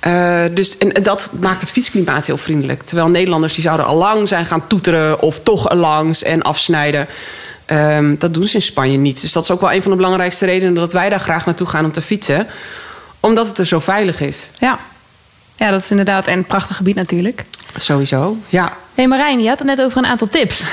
Eh, 0.00 0.42
dus, 0.54 0.78
en 0.78 1.02
dat 1.02 1.30
maakt 1.40 1.60
het 1.60 1.70
fietsklimaat 1.70 2.26
heel 2.26 2.36
vriendelijk. 2.36 2.82
Terwijl 2.82 3.08
Nederlanders 3.08 3.52
die 3.52 3.62
zouden 3.62 3.86
al 3.86 3.96
lang 3.96 4.28
zijn 4.28 4.46
gaan 4.46 4.66
toeteren 4.66 5.20
of 5.20 5.40
toch 5.40 5.72
langs 5.72 6.22
en 6.22 6.42
afsnijden. 6.42 7.06
Ehm, 7.66 8.14
dat 8.18 8.34
doen 8.34 8.48
ze 8.48 8.54
in 8.54 8.62
Spanje 8.62 8.96
niet. 8.96 9.20
Dus 9.20 9.32
dat 9.32 9.42
is 9.42 9.50
ook 9.50 9.60
wel 9.60 9.72
een 9.72 9.82
van 9.82 9.90
de 9.90 9.96
belangrijkste 9.96 10.46
redenen 10.46 10.74
dat 10.74 10.92
wij 10.92 11.08
daar 11.08 11.20
graag 11.20 11.46
naartoe 11.46 11.66
gaan 11.66 11.84
om 11.84 11.92
te 11.92 12.02
fietsen. 12.02 12.46
Omdat 13.20 13.46
het 13.46 13.58
er 13.58 13.66
zo 13.66 13.78
veilig 13.78 14.20
is. 14.20 14.50
Ja. 14.58 14.78
ja, 15.56 15.70
dat 15.70 15.80
is 15.80 15.90
inderdaad 15.90 16.26
en 16.26 16.38
een 16.38 16.44
prachtig 16.44 16.76
gebied 16.76 16.94
natuurlijk. 16.94 17.44
Sowieso, 17.76 18.36
ja. 18.48 18.64
Hé 18.64 18.72
hey 18.94 19.06
Marijn, 19.06 19.42
je 19.42 19.48
had 19.48 19.58
het 19.58 19.66
net 19.66 19.82
over 19.82 19.98
een 19.98 20.06
aantal 20.06 20.28
tips. 20.28 20.64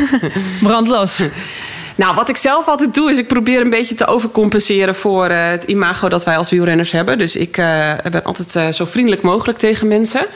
Brand 0.62 0.88
los. 0.88 1.22
Nou, 1.94 2.14
wat 2.14 2.28
ik 2.28 2.36
zelf 2.36 2.68
altijd 2.68 2.94
doe, 2.94 3.10
is 3.10 3.18
ik 3.18 3.26
probeer 3.26 3.60
een 3.60 3.70
beetje 3.70 3.94
te 3.94 4.06
overcompenseren 4.06 4.94
voor 4.94 5.26
eh, 5.26 5.48
het 5.48 5.64
imago 5.64 6.08
dat 6.08 6.24
wij 6.24 6.36
als 6.36 6.50
wielrenners 6.50 6.90
hebben. 6.90 7.18
Dus 7.18 7.36
ik 7.36 7.56
eh, 7.56 7.92
ben 8.10 8.24
altijd 8.24 8.56
eh, 8.56 8.68
zo 8.68 8.84
vriendelijk 8.84 9.22
mogelijk 9.22 9.58
tegen 9.58 9.88
mensen. 9.88 10.26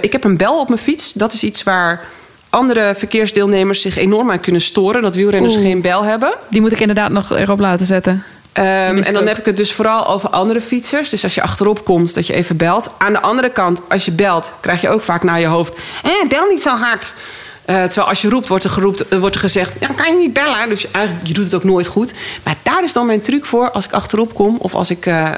Ik 0.00 0.12
heb 0.12 0.24
een 0.24 0.36
bel 0.36 0.60
op 0.60 0.68
mijn 0.68 0.80
fiets. 0.80 1.12
Dat 1.12 1.32
is 1.32 1.42
iets 1.42 1.62
waar 1.62 2.04
andere 2.50 2.94
verkeersdeelnemers 2.94 3.80
zich 3.80 3.96
enorm 3.96 4.30
aan 4.30 4.40
kunnen 4.40 4.60
storen. 4.60 5.02
Dat 5.02 5.14
wielrenners 5.14 5.54
Oeh. 5.54 5.64
geen 5.64 5.80
bel 5.80 6.04
hebben. 6.04 6.34
Die 6.50 6.60
moet 6.60 6.72
ik 6.72 6.80
inderdaad 6.80 7.10
nog 7.10 7.30
erop 7.30 7.58
laten 7.58 7.86
zetten. 7.86 8.24
Ehm, 8.54 8.98
en 8.98 9.14
dan 9.14 9.26
heb 9.26 9.38
ik 9.38 9.44
het 9.44 9.56
dus 9.56 9.72
vooral 9.72 10.06
over 10.06 10.28
andere 10.28 10.60
fietsers. 10.60 11.08
Dus 11.08 11.22
als 11.22 11.34
je 11.34 11.42
achterop 11.42 11.84
komt, 11.84 12.14
dat 12.14 12.26
je 12.26 12.32
even 12.32 12.56
belt. 12.56 12.90
Aan 12.98 13.12
de 13.12 13.20
andere 13.20 13.50
kant, 13.50 13.80
als 13.88 14.04
je 14.04 14.12
belt, 14.12 14.52
krijg 14.60 14.80
je 14.80 14.88
ook 14.88 15.02
vaak 15.02 15.22
naar 15.22 15.40
je 15.40 15.46
hoofd... 15.46 15.78
Eh, 16.02 16.28
bel 16.28 16.46
niet 16.46 16.62
zo 16.62 16.76
hard. 16.76 17.14
Eh, 17.64 17.82
terwijl 17.82 18.08
als 18.08 18.22
je 18.22 18.28
roept, 18.28 18.48
wordt 18.48 18.64
er, 18.64 18.70
geroept, 18.70 19.08
eh, 19.08 19.18
wordt 19.18 19.34
er 19.34 19.40
gezegd... 19.40 19.80
dan 19.80 19.94
kan 19.94 20.12
je 20.12 20.18
niet 20.18 20.32
bellen. 20.32 20.68
Dus 20.68 20.90
eigenlijk, 20.90 21.26
je 21.26 21.34
doet 21.34 21.44
het 21.44 21.54
ook 21.54 21.64
nooit 21.64 21.86
goed. 21.86 22.14
Maar 22.42 22.56
daar 22.62 22.84
is 22.84 22.92
dan 22.92 23.06
mijn 23.06 23.20
truc 23.20 23.44
voor. 23.44 23.70
Als 23.70 23.84
ik 23.84 23.92
achterop 23.92 24.34
kom 24.34 24.56
of 24.58 24.74
als 24.74 24.90
ik 24.90 25.06
uh, 25.06 25.30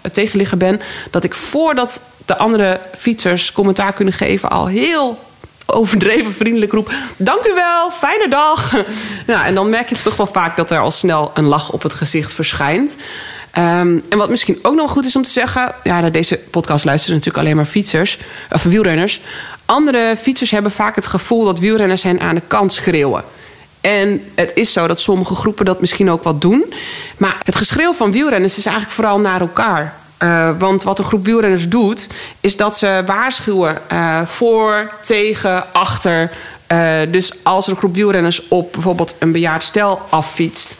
het 0.00 0.14
tegenligger 0.14 0.56
ben... 0.56 0.80
dat 1.10 1.24
ik 1.24 1.34
voordat 1.34 2.00
de 2.24 2.36
andere 2.36 2.80
fietsers 2.98 3.52
commentaar 3.52 3.92
kunnen 3.92 4.14
geven... 4.14 4.50
al 4.50 4.66
heel 4.66 5.18
overdreven 5.66 6.32
vriendelijk 6.32 6.72
roep... 6.72 6.92
dank 7.16 7.46
u 7.46 7.54
wel, 7.54 7.90
fijne 7.90 8.28
dag. 8.28 8.72
ja, 9.26 9.46
en 9.46 9.54
dan 9.54 9.70
merk 9.70 9.88
je 9.88 10.00
toch 10.00 10.16
wel 10.16 10.26
vaak 10.26 10.56
dat 10.56 10.70
er 10.70 10.78
al 10.78 10.90
snel 10.90 11.30
een 11.34 11.44
lach 11.44 11.72
op 11.72 11.82
het 11.82 11.92
gezicht 11.92 12.32
verschijnt... 12.32 12.96
Um, 13.58 14.02
en 14.08 14.18
wat 14.18 14.28
misschien 14.28 14.58
ook 14.62 14.74
nog 14.74 14.90
goed 14.90 15.04
is 15.04 15.16
om 15.16 15.22
te 15.22 15.30
zeggen... 15.30 15.74
ja, 15.82 16.00
naar 16.00 16.12
deze 16.12 16.38
podcast 16.38 16.84
luisteren 16.84 17.16
natuurlijk 17.16 17.44
alleen 17.44 17.56
maar 17.56 17.64
fietsers... 17.64 18.18
of 18.50 18.62
wielrenners. 18.62 19.20
Andere 19.64 20.16
fietsers 20.20 20.50
hebben 20.50 20.70
vaak 20.70 20.94
het 20.94 21.06
gevoel 21.06 21.44
dat 21.44 21.58
wielrenners 21.58 22.02
hen 22.02 22.20
aan 22.20 22.34
de 22.34 22.42
kant 22.46 22.72
schreeuwen. 22.72 23.24
En 23.80 24.22
het 24.34 24.50
is 24.54 24.72
zo 24.72 24.86
dat 24.86 25.00
sommige 25.00 25.34
groepen 25.34 25.64
dat 25.64 25.80
misschien 25.80 26.10
ook 26.10 26.22
wat 26.22 26.40
doen. 26.40 26.72
Maar 27.16 27.36
het 27.42 27.56
geschreeuw 27.56 27.92
van 27.92 28.12
wielrenners 28.12 28.56
is 28.58 28.66
eigenlijk 28.66 28.96
vooral 28.96 29.20
naar 29.20 29.40
elkaar. 29.40 29.94
Uh, 30.22 30.50
want 30.58 30.82
wat 30.82 30.98
een 30.98 31.04
groep 31.04 31.24
wielrenners 31.24 31.68
doet, 31.68 32.08
is 32.40 32.56
dat 32.56 32.76
ze 32.76 33.02
waarschuwen 33.06 33.78
uh, 33.92 34.26
voor, 34.26 34.92
tegen, 35.02 35.72
achter. 35.72 36.30
Uh, 36.72 36.98
dus 37.08 37.32
als 37.42 37.66
een 37.66 37.76
groep 37.76 37.94
wielrenners 37.94 38.48
op 38.48 38.72
bijvoorbeeld 38.72 39.14
een 39.18 39.32
bejaard 39.32 39.62
stel 39.62 40.00
affietst, 40.08 40.76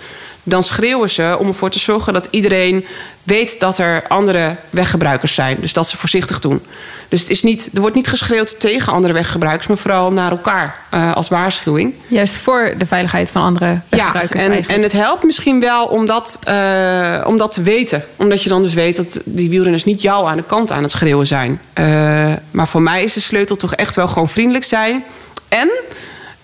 dan 0.49 0.63
schreeuwen 0.63 1.11
ze 1.11 1.37
om 1.39 1.47
ervoor 1.47 1.71
te 1.71 1.79
zorgen 1.79 2.13
dat 2.13 2.29
iedereen 2.31 2.85
weet 3.23 3.61
dat 3.61 3.79
er 3.79 4.05
andere 4.09 4.57
weggebruikers 4.71 5.35
zijn. 5.35 5.57
Dus 5.61 5.73
dat 5.73 5.89
ze 5.89 5.97
voorzichtig 5.97 6.39
doen. 6.39 6.63
Dus 7.09 7.21
het 7.21 7.31
is 7.31 7.43
niet, 7.43 7.71
er 7.75 7.81
wordt 7.81 7.97
niet 7.97 8.09
geschreeuwd 8.09 8.61
tegen 8.61 8.93
andere 8.93 9.13
weggebruikers, 9.13 9.67
maar 9.67 9.77
vooral 9.77 10.13
naar 10.13 10.31
elkaar 10.31 10.75
uh, 10.95 11.15
als 11.15 11.29
waarschuwing. 11.29 11.95
Juist 12.09 12.35
voor 12.35 12.75
de 12.79 12.87
veiligheid 12.87 13.31
van 13.31 13.43
andere 13.43 13.81
weggebruikers. 13.89 14.43
Ja, 14.43 14.51
en, 14.51 14.69
en 14.69 14.83
het 14.83 14.93
helpt 14.93 15.25
misschien 15.25 15.61
wel 15.61 15.85
om 15.85 16.07
dat, 16.07 16.39
uh, 16.49 17.23
om 17.27 17.37
dat 17.37 17.53
te 17.53 17.63
weten. 17.63 18.05
Omdat 18.17 18.43
je 18.43 18.49
dan 18.49 18.63
dus 18.63 18.75
weet 18.75 18.97
dat 18.97 19.21
die 19.25 19.49
wielrenners 19.49 19.85
niet 19.85 20.03
jou 20.03 20.29
aan 20.29 20.37
de 20.37 20.45
kant 20.47 20.73
aan 20.73 20.83
het 20.83 20.93
schreeuwen 20.93 21.27
zijn. 21.27 21.61
Uh, 21.79 22.33
maar 22.51 22.69
voor 22.69 22.83
mij 22.83 23.05
is 23.05 23.13
de 23.13 23.21
sleutel 23.21 23.57
toch 23.57 23.75
echt 23.75 23.97
wel 23.97 24.09
gewoon 24.09 24.29
vriendelijk 24.29 24.65
zijn. 24.65 25.05
En 25.49 25.71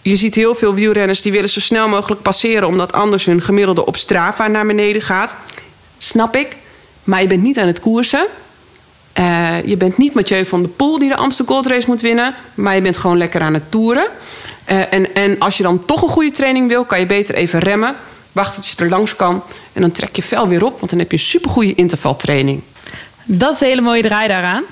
je 0.03 0.17
ziet 0.17 0.35
heel 0.35 0.55
veel 0.55 0.75
wielrenners 0.75 1.23
die 1.23 1.33
willen 1.33 1.49
zo 1.49 1.61
snel 1.61 1.89
mogelijk 1.89 2.23
passeren... 2.23 2.69
omdat 2.69 2.93
anders 2.93 3.25
hun 3.25 3.43
gemiddelde 3.43 3.87
op 3.87 3.97
Strava 3.97 4.47
naar 4.47 4.67
beneden 4.67 5.03
gaat. 5.03 5.37
Snap 5.99 6.37
ik. 6.37 6.57
Maar 7.05 7.23
je 7.23 7.27
bent 7.27 7.43
niet 7.43 7.59
aan 7.59 7.67
het 7.67 7.81
koersen. 7.81 8.27
Uh, 9.19 9.65
je 9.65 9.77
bent 9.77 9.97
niet 9.97 10.15
Mathieu 10.15 10.47
van 10.47 10.63
der 10.63 10.71
Poel 10.71 10.99
die 10.99 11.09
de 11.09 11.17
Amsterdam 11.17 11.55
Gold 11.55 11.67
Race 11.67 11.89
moet 11.89 12.01
winnen. 12.01 12.35
Maar 12.55 12.75
je 12.75 12.81
bent 12.81 12.97
gewoon 12.97 13.19
lekker 13.19 13.41
aan 13.41 13.55
het 13.55 13.71
toeren. 13.71 14.07
Uh, 14.71 14.93
en, 14.93 15.15
en 15.15 15.39
als 15.39 15.57
je 15.57 15.63
dan 15.63 15.85
toch 15.85 16.03
een 16.03 16.09
goede 16.09 16.31
training 16.31 16.69
wil, 16.69 16.85
kan 16.85 16.99
je 16.99 17.07
beter 17.07 17.35
even 17.35 17.59
remmen. 17.59 17.95
Wacht 18.33 18.55
tot 18.55 18.67
je 18.67 18.77
er 18.77 18.89
langs 18.89 19.17
kan. 19.17 19.43
En 19.73 19.81
dan 19.81 19.93
trek 19.93 20.17
je 20.17 20.23
vel 20.23 20.49
weer 20.49 20.65
op, 20.65 20.79
want 20.79 20.91
dan 20.91 20.99
heb 20.99 21.11
je 21.11 21.17
een 21.17 21.23
supergoeie 21.23 21.75
intervaltraining. 21.75 22.61
Dat 23.25 23.55
is 23.55 23.61
een 23.61 23.67
hele 23.67 23.81
mooie 23.81 24.03
draai 24.03 24.29
daaraan. 24.29 24.65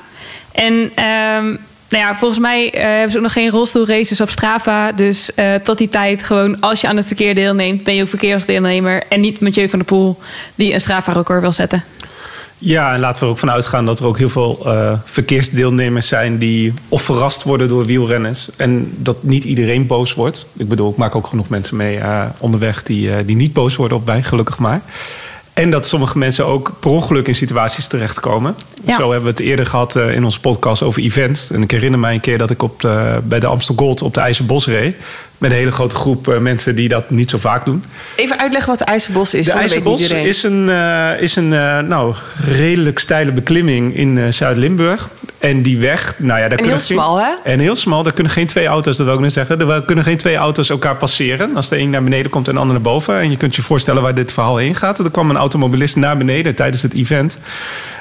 En 0.53 1.05
um, 1.05 1.59
nou 1.91 2.05
ja, 2.05 2.17
volgens 2.17 2.41
mij 2.41 2.75
uh, 2.75 2.83
hebben 2.83 3.11
ze 3.11 3.17
ook 3.17 3.23
nog 3.23 3.33
geen 3.33 3.51
rolstoelraces 3.51 4.21
op 4.21 4.31
Strava. 4.31 4.93
Dus 4.93 5.31
uh, 5.37 5.55
tot 5.55 5.79
die 5.79 5.89
tijd 5.89 6.23
gewoon 6.23 6.61
als 6.61 6.81
je 6.81 6.89
aan 6.89 6.97
het 6.97 7.07
verkeer 7.07 7.35
deelneemt... 7.35 7.85
ben 7.85 7.95
je 7.95 8.03
ook 8.03 8.09
verkeersdeelnemer. 8.09 9.03
En 9.09 9.21
niet 9.21 9.41
Mathieu 9.41 9.69
van 9.69 9.79
der 9.79 9.89
Poel 9.89 10.19
die 10.55 10.73
een 10.73 10.81
Strava-record 10.81 11.41
wil 11.41 11.53
zetten. 11.53 11.85
Ja, 12.59 12.95
en 12.95 13.01
laten 13.01 13.19
we 13.19 13.25
er 13.25 13.31
ook 13.31 13.39
van 13.39 13.51
uitgaan 13.51 13.87
dat 13.87 13.99
er 13.99 14.07
ook 14.07 14.19
heel 14.19 14.29
veel 14.29 14.63
uh, 14.67 14.93
verkeersdeelnemers 15.05 16.09
zijn... 16.09 16.39
die 16.39 16.75
of 16.89 17.03
verrast 17.03 17.43
worden 17.43 17.69
door 17.69 17.85
wielrenners. 17.85 18.49
En 18.57 18.93
dat 18.97 19.23
niet 19.23 19.45
iedereen 19.45 19.87
boos 19.87 20.15
wordt. 20.15 20.47
Ik 20.57 20.69
bedoel, 20.69 20.91
ik 20.91 20.97
maak 20.97 21.15
ook 21.15 21.27
genoeg 21.27 21.49
mensen 21.49 21.77
mee 21.77 22.01
onderweg... 22.39 22.83
Die, 22.83 23.25
die 23.25 23.37
niet 23.37 23.53
boos 23.53 23.77
worden 23.77 23.97
op 23.97 24.07
mij, 24.07 24.23
gelukkig 24.23 24.59
maar. 24.59 24.81
En 25.53 25.71
dat 25.71 25.87
sommige 25.87 26.19
mensen 26.19 26.47
ook 26.47 26.73
per 26.81 26.91
ongeluk 26.91 27.29
in 27.29 27.35
situaties 27.35 27.87
terechtkomen. 27.87 28.55
Ja. 28.85 28.97
Zo 28.97 29.11
hebben 29.11 29.23
we 29.23 29.37
het 29.37 29.49
eerder 29.49 29.67
gehad 29.67 29.97
uh, 29.97 30.15
in 30.15 30.25
onze 30.25 30.41
podcast 30.41 30.83
over 30.83 31.03
events. 31.03 31.51
En 31.51 31.63
ik 31.63 31.71
herinner 31.71 32.01
mij 32.01 32.15
een 32.15 32.21
keer 32.21 32.39
dat 32.39 32.51
ik 32.51 32.63
op 32.63 32.81
de, 32.81 33.19
bij 33.25 33.41
de 33.41 33.47
Amstel 33.47 33.75
Gold 33.75 34.03
op 34.03 34.15
de 34.15 34.21
IJzerbos 34.21 34.67
reed. 34.67 34.97
Met 35.39 35.51
een 35.51 35.57
hele 35.57 35.71
grote 35.71 35.95
groep 35.95 36.29
uh, 36.29 36.39
mensen 36.39 36.75
die 36.75 36.89
dat 36.89 37.11
niet 37.11 37.31
zo 37.31 37.39
vaak 37.39 37.65
doen. 37.65 37.85
Even 38.17 38.39
uitleggen 38.39 38.71
wat 38.71 38.79
de 38.79 38.85
IJzerbos 38.85 39.35
is. 39.35 39.47
De 39.47 39.53
IJzerbos 39.53 40.01
is 40.01 40.43
een, 40.43 40.69
uh, 40.69 41.21
is 41.21 41.37
een 41.37 41.49
nou, 41.89 42.15
redelijk 42.57 42.99
steile 42.99 43.33
beklimming 43.33 43.97
in 43.97 44.33
Zuid-Limburg. 44.33 45.09
En 45.41 45.63
die 45.63 45.79
weg, 45.79 46.15
nou 46.19 46.41
ja, 46.41 46.49
daar 46.49 46.59
en 46.59 46.65
kunnen 46.65 46.77
heel 46.77 46.87
geen, 46.87 46.97
smal, 46.97 47.21
hè? 47.21 47.35
En 47.45 47.59
heel 47.59 47.75
smal, 47.75 48.03
daar 48.03 48.13
kunnen 48.13 48.33
geen 48.33 48.47
twee 48.47 48.67
auto's, 48.67 48.97
dat 48.97 49.07
wil 49.07 49.15
ik 49.15 49.21
net 49.21 49.33
zeggen. 49.33 49.71
Er 49.71 49.83
kunnen 49.83 50.05
geen 50.05 50.17
twee 50.17 50.37
auto's 50.37 50.71
elkaar 50.71 50.97
passeren. 50.97 51.57
Als 51.57 51.69
de 51.69 51.79
een 51.79 51.91
naar 51.91 52.03
beneden 52.03 52.31
komt 52.31 52.49
en 52.49 52.55
de 52.55 52.61
ander 52.61 52.75
naar 52.75 52.85
boven. 52.85 53.19
En 53.19 53.31
je 53.31 53.37
kunt 53.37 53.57
je 53.57 53.63
voorstellen 53.63 54.03
waar 54.03 54.15
dit 54.15 54.33
verhaal 54.33 54.57
heen 54.57 54.75
gaat. 54.75 54.99
Er 54.99 55.11
kwam 55.11 55.31
een 55.31 55.37
automobilist 55.37 55.97
naar 55.97 56.17
beneden 56.17 56.55
tijdens 56.55 56.83
het 56.83 56.95
event. 56.95 57.39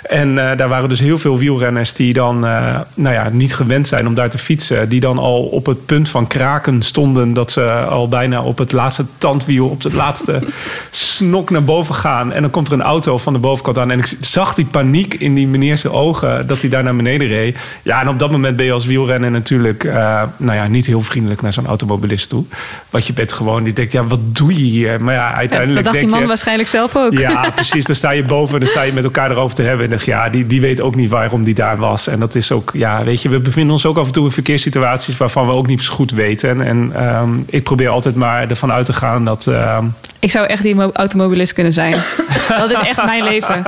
En 0.03 0.29
uh, 0.29 0.57
daar 0.57 0.67
waren 0.67 0.89
dus 0.89 0.99
heel 0.99 1.19
veel 1.19 1.37
wielrenners 1.37 1.93
die 1.93 2.13
dan 2.13 2.45
uh, 2.45 2.79
nou 2.93 3.15
ja, 3.15 3.29
niet 3.29 3.55
gewend 3.55 3.87
zijn 3.87 4.07
om 4.07 4.13
daar 4.13 4.29
te 4.29 4.37
fietsen. 4.37 4.89
Die 4.89 4.99
dan 4.99 5.17
al 5.17 5.43
op 5.43 5.65
het 5.65 5.85
punt 5.85 6.09
van 6.09 6.27
kraken 6.27 6.81
stonden. 6.81 7.33
Dat 7.33 7.51
ze 7.51 7.71
al 7.71 8.07
bijna 8.07 8.43
op 8.43 8.57
het 8.57 8.71
laatste 8.71 9.05
tandwiel, 9.17 9.67
op 9.67 9.83
het 9.83 9.93
laatste 9.93 10.39
snok 10.91 11.49
naar 11.49 11.63
boven 11.63 11.95
gaan. 11.95 12.33
En 12.33 12.41
dan 12.41 12.51
komt 12.51 12.67
er 12.67 12.73
een 12.73 12.81
auto 12.81 13.17
van 13.17 13.33
de 13.33 13.39
bovenkant 13.39 13.77
aan. 13.77 13.91
En 13.91 13.99
ik 13.99 14.17
zag 14.19 14.53
die 14.53 14.65
paniek 14.65 15.13
in 15.13 15.35
die 15.35 15.47
meneer 15.47 15.67
ogen 15.91 16.47
dat 16.47 16.61
hij 16.61 16.69
daar 16.69 16.83
naar 16.83 16.95
beneden 16.95 17.27
reed. 17.29 17.57
Ja, 17.81 18.01
en 18.01 18.07
op 18.07 18.19
dat 18.19 18.31
moment 18.31 18.55
ben 18.55 18.65
je 18.65 18.71
als 18.71 18.85
wielrenner 18.85 19.31
natuurlijk 19.31 19.83
uh, 19.83 20.23
nou 20.37 20.57
ja, 20.57 20.67
niet 20.67 20.85
heel 20.85 21.01
vriendelijk 21.01 21.41
naar 21.41 21.53
zo'n 21.53 21.67
automobilist 21.67 22.29
toe. 22.29 22.43
Want 22.89 23.07
je 23.07 23.13
bent 23.13 23.33
gewoon, 23.33 23.63
die 23.63 23.73
denkt, 23.73 23.91
ja, 23.91 24.05
wat 24.05 24.19
doe 24.35 24.53
je 24.53 24.63
hier? 24.63 25.01
Maar 25.01 25.13
ja, 25.13 25.33
uiteindelijk. 25.33 25.75
dat 25.75 25.83
dacht 25.83 25.95
denk 25.95 26.05
die 26.05 26.13
man 26.13 26.21
je, 26.21 26.27
waarschijnlijk 26.27 26.69
zelf 26.69 26.95
ook. 26.95 27.13
Ja, 27.17 27.49
precies. 27.55 27.85
Dan 27.85 27.95
sta 27.95 28.11
je 28.11 28.23
boven 28.23 28.53
en 28.53 28.59
dan 28.59 28.69
sta 28.69 28.81
je 28.81 28.93
met 28.93 29.03
elkaar 29.03 29.31
erover 29.31 29.55
te 29.55 29.61
hebben. 29.61 29.85
En 29.85 29.91
dacht, 29.91 30.05
ja, 30.05 30.29
die, 30.29 30.47
die 30.47 30.61
weet 30.61 30.81
ook 30.81 30.95
niet 30.95 31.09
waarom 31.09 31.43
die 31.43 31.55
daar 31.55 31.77
was. 31.77 32.07
En 32.07 32.19
dat 32.19 32.35
is 32.35 32.51
ook, 32.51 32.71
ja, 32.73 33.03
weet 33.03 33.21
je, 33.21 33.29
we 33.29 33.39
bevinden 33.39 33.71
ons 33.71 33.85
ook 33.85 33.97
af 33.97 34.07
en 34.07 34.13
toe 34.13 34.25
in 34.25 34.31
verkeerssituaties 34.31 35.17
waarvan 35.17 35.47
we 35.47 35.53
ook 35.53 35.67
niet 35.67 35.87
goed 35.87 36.11
weten. 36.11 36.49
En, 36.49 36.61
en 36.61 37.07
um, 37.21 37.43
ik 37.47 37.63
probeer 37.63 37.89
altijd 37.89 38.15
maar 38.15 38.49
ervan 38.49 38.71
uit 38.71 38.85
te 38.85 38.93
gaan 38.93 39.25
dat. 39.25 39.45
Um... 39.45 39.93
Ik 40.19 40.31
zou 40.31 40.47
echt 40.47 40.63
die 40.63 40.91
automobilist 40.93 41.53
kunnen 41.53 41.73
zijn. 41.73 41.93
dat 42.59 42.69
is 42.71 42.79
echt 42.87 43.05
mijn 43.05 43.23
leven. 43.23 43.63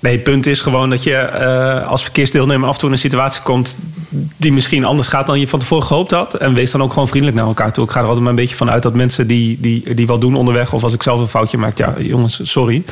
Nee, 0.00 0.12
het 0.12 0.22
punt 0.22 0.46
is 0.46 0.60
gewoon 0.60 0.90
dat 0.90 1.02
je 1.02 1.28
uh, 1.40 1.88
als 1.88 2.02
verkeersdeelnemer 2.02 2.68
af 2.68 2.74
en 2.74 2.78
toe 2.80 2.88
in 2.88 2.94
een 2.94 3.00
situatie 3.00 3.42
komt 3.42 3.76
die 4.36 4.52
misschien 4.52 4.84
anders 4.84 5.08
gaat 5.08 5.26
dan 5.26 5.40
je 5.40 5.48
van 5.48 5.58
tevoren 5.58 5.86
gehoopt 5.86 6.10
had. 6.10 6.34
En 6.34 6.54
wees 6.54 6.70
dan 6.70 6.82
ook 6.82 6.92
gewoon 6.92 7.08
vriendelijk 7.08 7.38
naar 7.38 7.46
elkaar 7.46 7.72
toe. 7.72 7.84
Ik 7.84 7.90
ga 7.90 7.98
er 7.98 8.04
altijd 8.04 8.22
maar 8.22 8.30
een 8.30 8.38
beetje 8.38 8.56
van 8.56 8.70
uit 8.70 8.82
dat 8.82 8.94
mensen 8.94 9.26
die, 9.26 9.60
die, 9.60 9.94
die 9.94 10.06
wel 10.06 10.18
doen 10.18 10.34
onderweg, 10.34 10.72
of 10.72 10.82
als 10.82 10.92
ik 10.92 11.02
zelf 11.02 11.20
een 11.20 11.28
foutje 11.28 11.58
maak, 11.58 11.78
ja, 11.78 11.94
jongens, 11.98 12.40
sorry. 12.42 12.82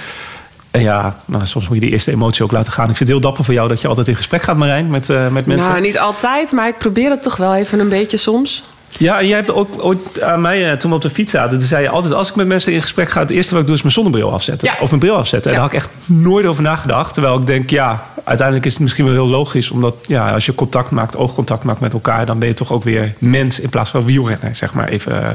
En 0.71 0.83
ja, 0.83 1.21
nou, 1.25 1.47
soms 1.47 1.69
moet 1.69 1.75
je 1.75 1.83
die 1.83 1.92
eerste 1.92 2.11
emotie 2.12 2.45
ook 2.45 2.53
laten 2.53 2.73
gaan. 2.73 2.90
Ik 2.90 2.97
vind 2.97 3.09
het 3.09 3.19
heel 3.19 3.21
dapper 3.21 3.45
voor 3.45 3.55
jou 3.55 3.69
dat 3.69 3.81
je 3.81 3.88
altijd 3.88 4.09
in 4.09 4.16
gesprek 4.16 4.42
gaat, 4.42 4.57
Marijn, 4.57 4.88
met, 4.88 5.09
uh, 5.09 5.29
met 5.29 5.47
mensen. 5.47 5.71
Nou, 5.71 5.81
niet 5.81 5.99
altijd, 5.99 6.53
maar 6.53 6.69
ik 6.69 6.79
probeer 6.79 7.11
het 7.11 7.23
toch 7.23 7.37
wel 7.37 7.55
even 7.55 7.81
een 7.81 7.88
beetje 7.88 8.16
soms. 8.16 8.64
Ja, 8.88 9.18
en 9.20 9.27
jij 9.27 9.37
hebt 9.37 9.51
ook 9.51 9.85
ooit 9.85 10.20
aan 10.22 10.40
mij, 10.40 10.70
uh, 10.70 10.77
toen 10.77 10.90
we 10.90 10.96
op 10.96 11.03
de 11.03 11.11
fiets 11.11 11.31
zaten, 11.31 11.59
toen 11.59 11.68
zei 11.68 11.83
je 11.83 11.88
altijd: 11.88 12.14
als 12.14 12.29
ik 12.29 12.35
met 12.35 12.46
mensen 12.46 12.72
in 12.72 12.81
gesprek 12.83 13.09
ga, 13.11 13.20
het 13.20 13.31
eerste 13.31 13.53
wat 13.53 13.61
ik 13.61 13.66
doe 13.66 13.77
is 13.77 13.83
mijn 13.83 13.94
zonnebril 13.94 14.33
afzetten. 14.33 14.68
Ja. 14.68 14.75
Of 14.81 14.88
mijn 14.88 15.01
bril 15.01 15.16
afzetten. 15.16 15.51
En 15.53 15.57
Ja. 15.59 15.62
daar 15.62 15.72
had 15.72 15.83
ik 15.85 15.88
echt 15.88 16.09
nooit 16.09 16.46
over 16.46 16.62
nagedacht. 16.62 17.12
Terwijl 17.14 17.38
ik 17.40 17.46
denk, 17.46 17.70
ja, 17.70 18.05
uiteindelijk 18.25 18.66
is 18.66 18.72
het 18.72 18.83
misschien 18.83 19.05
wel 19.05 19.14
heel 19.14 19.27
logisch. 19.29 19.70
Omdat 19.70 19.94
ja, 20.03 20.31
als 20.33 20.46
je 20.46 20.55
contact 20.55 20.90
maakt, 20.90 21.16
oogcontact 21.16 21.64
maakt 21.64 21.81
met 21.81 21.92
elkaar, 21.92 22.27
dan 22.27 22.38
ben 22.38 22.49
je 22.49 22.55
toch 22.55 22.72
ook 22.72 22.85
weer 22.85 23.14
mens 23.18 23.61
in 23.61 23.68
plaats 23.68 23.90
van 23.90 24.05
wielrenner, 24.05 24.57
zeg 24.57 24.75
maar 24.75 24.88
even. 24.88 25.12
uh, 25.12 25.29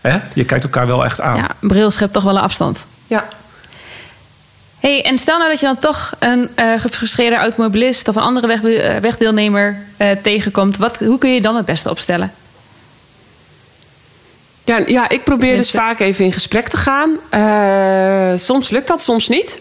hè? 0.00 0.18
Je 0.34 0.44
kijkt 0.44 0.64
elkaar 0.64 0.86
wel 0.86 1.04
echt 1.04 1.20
aan. 1.20 1.36
Ja, 1.36 1.48
bril 1.60 1.90
schept 1.90 2.12
toch 2.12 2.22
wel 2.24 2.36
een 2.36 2.42
afstand. 2.42 2.84
Ja. 3.06 3.24
Hey, 4.80 5.02
en 5.04 5.18
stel 5.18 5.38
nou 5.38 5.50
dat 5.50 5.60
je 5.60 5.66
dan 5.66 5.78
toch 5.78 6.12
een 6.18 6.48
uh, 6.56 6.80
gefrustreerde 6.80 7.36
automobilist 7.36 8.08
of 8.08 8.16
een 8.16 8.22
andere 8.22 8.46
weg, 8.46 8.62
uh, 8.62 8.96
wegdeelnemer 8.96 9.76
uh, 9.98 10.10
tegenkomt. 10.22 10.76
Wat, 10.76 10.98
hoe 10.98 11.18
kun 11.18 11.34
je 11.34 11.40
dan 11.40 11.56
het 11.56 11.64
beste 11.64 11.90
opstellen? 11.90 12.32
Ja, 14.64 14.82
ja, 14.86 15.08
ik 15.08 15.24
probeer 15.24 15.56
dus 15.56 15.70
vaak 15.70 16.00
even 16.00 16.24
in 16.24 16.32
gesprek 16.32 16.68
te 16.68 16.76
gaan. 16.76 17.18
Uh, 17.34 18.38
soms 18.38 18.70
lukt 18.70 18.88
dat, 18.88 19.02
soms 19.02 19.28
niet. 19.28 19.60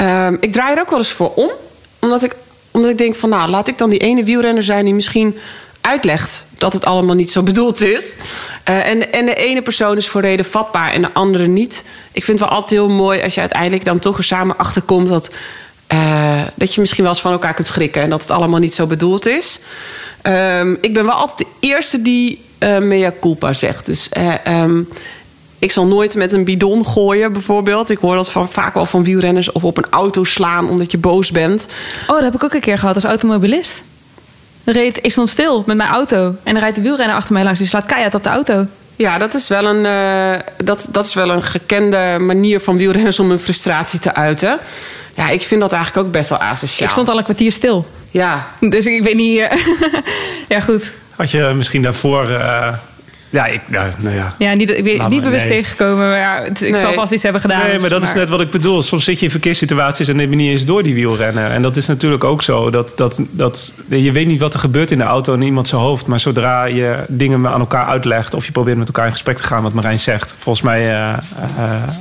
Uh, 0.00 0.28
ik 0.40 0.52
draai 0.52 0.74
er 0.74 0.80
ook 0.80 0.90
wel 0.90 0.98
eens 0.98 1.12
voor 1.12 1.32
om. 1.34 1.50
Omdat 1.98 2.22
ik, 2.22 2.34
omdat 2.70 2.90
ik 2.90 2.98
denk 2.98 3.14
van 3.14 3.28
nou, 3.28 3.50
laat 3.50 3.68
ik 3.68 3.78
dan 3.78 3.90
die 3.90 3.98
ene 3.98 4.24
wielrenner 4.24 4.62
zijn 4.62 4.84
die 4.84 4.94
misschien 4.94 5.38
uitlegt 5.80 6.44
dat 6.58 6.72
het 6.72 6.84
allemaal 6.84 7.14
niet 7.14 7.30
zo 7.30 7.42
bedoeld 7.42 7.80
is. 7.80 8.16
Uh, 8.68 8.86
en, 8.86 9.12
en 9.12 9.26
de 9.26 9.34
ene 9.34 9.62
persoon 9.62 9.96
is 9.96 10.08
voor 10.08 10.20
reden 10.20 10.44
vatbaar 10.44 10.92
en 10.92 11.02
de 11.02 11.12
andere 11.12 11.46
niet. 11.46 11.84
Ik 12.12 12.24
vind 12.24 12.38
het 12.38 12.48
wel 12.48 12.58
altijd 12.58 12.80
heel 12.80 12.96
mooi 12.96 13.22
als 13.22 13.34
je 13.34 13.40
uiteindelijk 13.40 13.84
dan 13.84 13.98
toch 13.98 14.18
er 14.18 14.24
samen 14.24 14.58
achter 14.58 14.82
komt 14.82 15.08
dat, 15.08 15.30
uh, 15.92 16.42
dat 16.54 16.74
je 16.74 16.80
misschien 16.80 17.02
wel 17.02 17.12
eens 17.12 17.22
van 17.22 17.32
elkaar 17.32 17.54
kunt 17.54 17.66
schrikken 17.66 18.02
en 18.02 18.10
dat 18.10 18.20
het 18.20 18.30
allemaal 18.30 18.60
niet 18.60 18.74
zo 18.74 18.86
bedoeld 18.86 19.26
is. 19.26 19.60
Um, 20.22 20.78
ik 20.80 20.94
ben 20.94 21.04
wel 21.04 21.14
altijd 21.14 21.38
de 21.38 21.46
eerste 21.60 22.02
die 22.02 22.48
uh, 22.60 22.78
mea 22.78 23.12
culpa 23.20 23.52
zegt. 23.52 23.86
Dus 23.86 24.08
uh, 24.16 24.62
um, 24.62 24.88
ik 25.58 25.72
zal 25.72 25.86
nooit 25.86 26.14
met 26.14 26.32
een 26.32 26.44
bidon 26.44 26.86
gooien, 26.86 27.32
bijvoorbeeld. 27.32 27.90
Ik 27.90 27.98
hoor 27.98 28.14
dat 28.14 28.30
van, 28.30 28.48
vaak 28.48 28.74
wel 28.74 28.86
van 28.86 29.04
wielrenners. 29.04 29.52
Of 29.52 29.64
op 29.64 29.76
een 29.76 29.86
auto 29.90 30.24
slaan 30.24 30.68
omdat 30.68 30.90
je 30.90 30.98
boos 30.98 31.30
bent. 31.30 31.66
Oh, 32.06 32.14
dat 32.14 32.22
heb 32.22 32.34
ik 32.34 32.44
ook 32.44 32.54
een 32.54 32.60
keer 32.60 32.78
gehad 32.78 32.94
als 32.94 33.04
automobilist. 33.04 33.82
reed, 34.64 34.98
ik 35.02 35.10
stond 35.10 35.28
stil 35.28 35.62
met 35.66 35.76
mijn 35.76 35.90
auto. 35.90 36.34
En 36.42 36.52
dan 36.52 36.62
rijdt 36.62 36.76
de 36.76 36.82
wielrenner 36.82 37.16
achter 37.16 37.32
mij 37.32 37.44
langs. 37.44 37.58
Die 37.58 37.68
slaat 37.68 37.86
keihard 37.86 38.14
op 38.14 38.22
de 38.22 38.28
auto. 38.28 38.66
Ja, 38.96 39.18
dat 39.18 39.34
is, 39.34 39.48
wel 39.48 39.64
een, 39.64 39.86
eh, 39.86 40.40
dat, 40.64 40.88
dat 40.90 41.06
is 41.06 41.14
wel 41.14 41.30
een 41.30 41.42
gekende 41.42 42.16
manier 42.20 42.60
van 42.60 42.76
wielrenners 42.76 43.18
om 43.18 43.28
hun 43.28 43.38
frustratie 43.38 43.98
te 43.98 44.14
uiten. 44.14 44.58
Ja, 45.14 45.28
ik 45.28 45.42
vind 45.42 45.60
dat 45.60 45.72
eigenlijk 45.72 46.06
ook 46.06 46.12
best 46.12 46.28
wel 46.28 46.38
asociaal. 46.38 46.86
Ik 46.86 46.92
stond 46.92 47.08
al 47.08 47.18
een 47.18 47.24
kwartier 47.24 47.52
stil. 47.52 47.86
Ja, 48.10 48.46
Dus 48.74 48.86
ik 48.86 49.02
weet 49.02 49.14
niet... 49.14 49.38
eh, 49.38 49.58
ja, 50.48 50.60
goed. 50.60 50.92
Had 51.20 51.30
je 51.30 51.52
misschien 51.56 51.82
daarvoor... 51.82 52.30
eh, 52.30 52.68
ja, 53.30 53.46
ik, 53.46 53.60
ja, 53.70 53.88
nou 53.98 54.16
ja. 54.16 54.34
Ja, 54.38 54.52
niet, 54.54 54.70
ik 54.70 54.84
weet, 54.84 54.98
Laat 54.98 55.10
niet 55.10 55.22
bewust 55.22 55.46
nee. 55.46 55.54
tegengekomen. 55.56 56.08
Maar 56.08 56.18
ja, 56.18 56.42
het- 56.42 56.62
ik 56.62 56.72
Nee. 56.72 56.80
zal 56.80 56.92
vast 56.92 57.12
iets 57.12 57.22
hebben 57.22 57.40
gedaan. 57.40 57.66
Nee, 57.66 57.78
maar 57.78 57.88
dat 57.90 58.02
is 58.02 58.14
net 58.14 58.28
wat 58.28 58.40
ik 58.40 58.50
bedoel. 58.50 58.82
Soms 58.82 59.04
zit 59.04 59.18
je 59.18 59.24
in 59.24 59.30
verkeerssituaties 59.30 60.08
en 60.08 60.16
neem 60.16 60.30
je 60.30 60.36
niet 60.36 60.50
eens 60.50 60.64
door 60.64 60.82
die 60.82 60.94
wielrennen. 60.94 61.50
En 61.50 61.62
dat 61.62 61.76
is 61.76 61.86
natuurlijk 61.86 62.24
ook 62.24 62.42
zo. 62.42 62.70
Dat, 62.70 62.92
dat, 62.96 63.20
dat, 63.30 63.74
je 63.88 64.12
weet 64.12 64.26
niet 64.26 64.40
wat 64.40 64.54
er 64.54 64.60
gebeurt 64.60 64.90
in 64.90 64.98
de 64.98 65.04
auto 65.04 65.34
in 65.34 65.42
iemand 65.42 65.68
zijn 65.68 65.80
hoofd. 65.80 66.06
Maar 66.06 66.20
zodra 66.20 66.64
je 66.64 67.04
dingen 67.08 67.46
aan 67.48 67.60
elkaar 67.60 67.86
uitlegt... 67.86 68.34
of 68.34 68.46
je 68.46 68.52
probeert 68.52 68.76
met 68.78 68.86
elkaar 68.86 69.06
in 69.06 69.12
gesprek 69.12 69.36
te 69.36 69.42
gaan, 69.42 69.62
wat 69.62 69.72
Marijn 69.72 69.98
zegt... 69.98 70.34
volgens 70.38 70.64
mij 70.64 70.80
eh, 70.80 71.08
eh, 71.10 71.16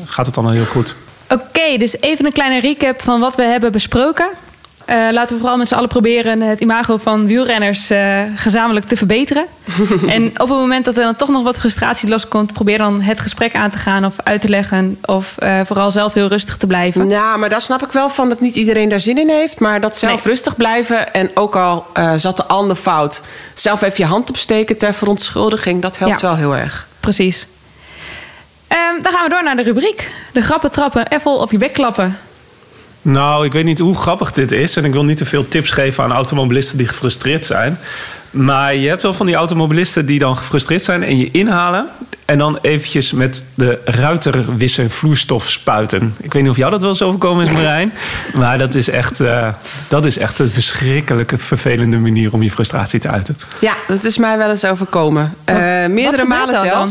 gaat 0.06 0.26
het 0.26 0.36
dan 0.36 0.46
al 0.46 0.52
heel 0.52 0.66
goed. 0.66 0.96
Oké, 1.30 1.78
dus 1.78 2.02
even 2.02 2.26
een 2.26 2.32
kleine 2.34 2.60
recap 2.60 3.02
van 3.02 3.20
wat 3.20 3.36
we 3.36 3.44
hebben 3.44 3.72
besproken. 3.72 4.30
Eh, 4.90 5.08
laten 5.12 5.34
we 5.36 5.40
vooral 5.40 5.58
met 5.58 5.68
z'n 5.68 5.76
allen 5.76 5.90
proberen 5.90 6.42
het 6.42 6.60
imago 6.60 6.98
van 6.98 7.26
wielrenners 7.26 7.90
eh, 7.90 8.22
gezamenlijk 8.36 8.86
te 8.86 8.98
verbeteren. 8.98 9.46
en 10.08 10.26
op 10.28 10.38
het 10.38 10.58
moment 10.58 10.86
dat 10.86 10.98
er 10.98 11.04
dan 11.04 11.16
toch 11.16 11.30
nog 11.30 11.44
wat 11.44 11.58
frustratie 11.58 12.10
loskomt, 12.10 12.54
probeer 12.54 12.78
dan 12.78 13.02
het 13.02 13.20
gesprek 13.20 13.56
aan 13.56 13.70
te 13.70 13.78
gaan 13.78 14.06
of 14.06 14.16
uit 14.24 14.42
te 14.42 14.50
leggen. 14.50 14.98
Of 15.06 15.36
eh, 15.38 15.60
vooral 15.66 15.92
zelf 15.92 16.14
heel 16.14 16.28
rustig 16.28 16.58
te 16.58 16.68
blijven. 16.68 17.10
Ja, 17.10 17.38
maar 17.38 17.50
daar 17.50 17.62
snap 17.62 17.84
ik 17.84 17.92
wel 17.92 18.10
van 18.10 18.30
dat 18.30 18.40
niet 18.40 18.56
iedereen 18.56 18.90
daar 18.90 19.00
zin 19.00 19.18
in 19.18 19.30
heeft. 19.30 19.60
Maar 19.60 19.82
dat 19.82 19.98
zelf 19.98 20.24
Nee. 20.24 20.34
rustig 20.34 20.56
blijven 20.56 21.14
en 21.14 21.32
ook 21.34 21.56
al 21.56 21.86
zat 22.16 22.38
de 22.38 22.46
ander 22.46 22.76
fout... 22.76 23.22
zelf 23.54 23.82
even 23.82 23.98
je 24.04 24.10
hand 24.10 24.30
opsteken 24.30 24.78
ter 24.78 24.94
verontschuldiging, 24.94 25.82
dat 25.82 25.98
helpt 25.98 26.22
Ja. 26.22 26.28
wel 26.28 26.36
heel 26.36 26.56
erg. 26.56 26.88
Precies. 27.00 27.48
Ehm, 28.68 29.02
dan 29.02 29.12
gaan 29.12 29.24
we 29.24 29.30
door 29.30 29.44
naar 29.44 29.56
de 29.56 29.64
rubriek. 29.64 30.12
De 30.34 30.42
grappen 30.42 30.72
trappen, 30.72 31.08
even 31.08 31.32
op 31.32 31.52
je 31.52 31.58
bek 31.58 31.74
klappen. 31.74 32.18
Nou, 33.02 33.46
ik 33.46 33.54
weet 33.54 33.66
niet 33.66 33.80
hoe 33.80 33.96
grappig 33.96 34.32
dit 34.32 34.52
is. 34.52 34.76
En 34.76 34.86
ik 34.86 34.94
wil 34.94 35.06
niet 35.06 35.18
te 35.18 35.26
veel 35.26 35.48
tips 35.48 35.72
geven 35.72 36.04
aan 36.04 36.12
automobilisten 36.12 36.78
die 36.78 36.88
gefrustreerd 36.88 37.46
zijn. 37.46 37.78
Maar 38.32 38.76
je 38.76 38.88
hebt 38.88 39.02
wel 39.02 39.14
van 39.14 39.26
die 39.26 39.36
automobilisten 39.36 40.06
die 40.06 40.20
dan 40.20 40.38
gefrustreerd 40.38 40.84
zijn 40.84 41.04
en 41.04 41.18
je 41.18 41.32
inhalen. 41.32 41.88
En 42.26 42.38
dan 42.38 42.58
eventjes 42.62 43.12
met 43.12 43.44
de 43.54 43.80
ruiterwisser 43.86 44.90
vloeistof 44.90 45.50
spuiten. 45.50 46.16
Ik 46.22 46.34
weet 46.34 46.42
niet 46.42 46.52
of 46.52 46.58
jou 46.58 46.72
dat 46.72 46.82
wel 46.82 46.90
eens 46.90 47.02
overkomen 47.02 47.46
is, 47.46 47.52
Marijn. 47.52 47.94
Maar 48.34 48.58
dat 48.58 48.76
is 48.76 48.90
echt, 48.90 49.20
eh, 49.20 49.54
dat 49.88 50.06
is 50.06 50.18
echt 50.18 50.40
een 50.40 50.50
verschrikkelijke, 50.50 51.38
vervelende 51.38 51.98
manier 51.98 52.34
om 52.34 52.44
je 52.44 52.52
frustratie 52.52 53.00
te 53.00 53.10
uiten. 53.10 53.38
Ja, 53.60 53.76
dat 53.88 54.04
is 54.04 54.18
mij 54.18 54.38
wel 54.38 54.50
eens 54.50 54.66
overkomen. 54.66 55.34
Eh, 55.44 55.56
meerdere 55.88 56.26
malen 56.26 56.68
dan? 56.70 56.90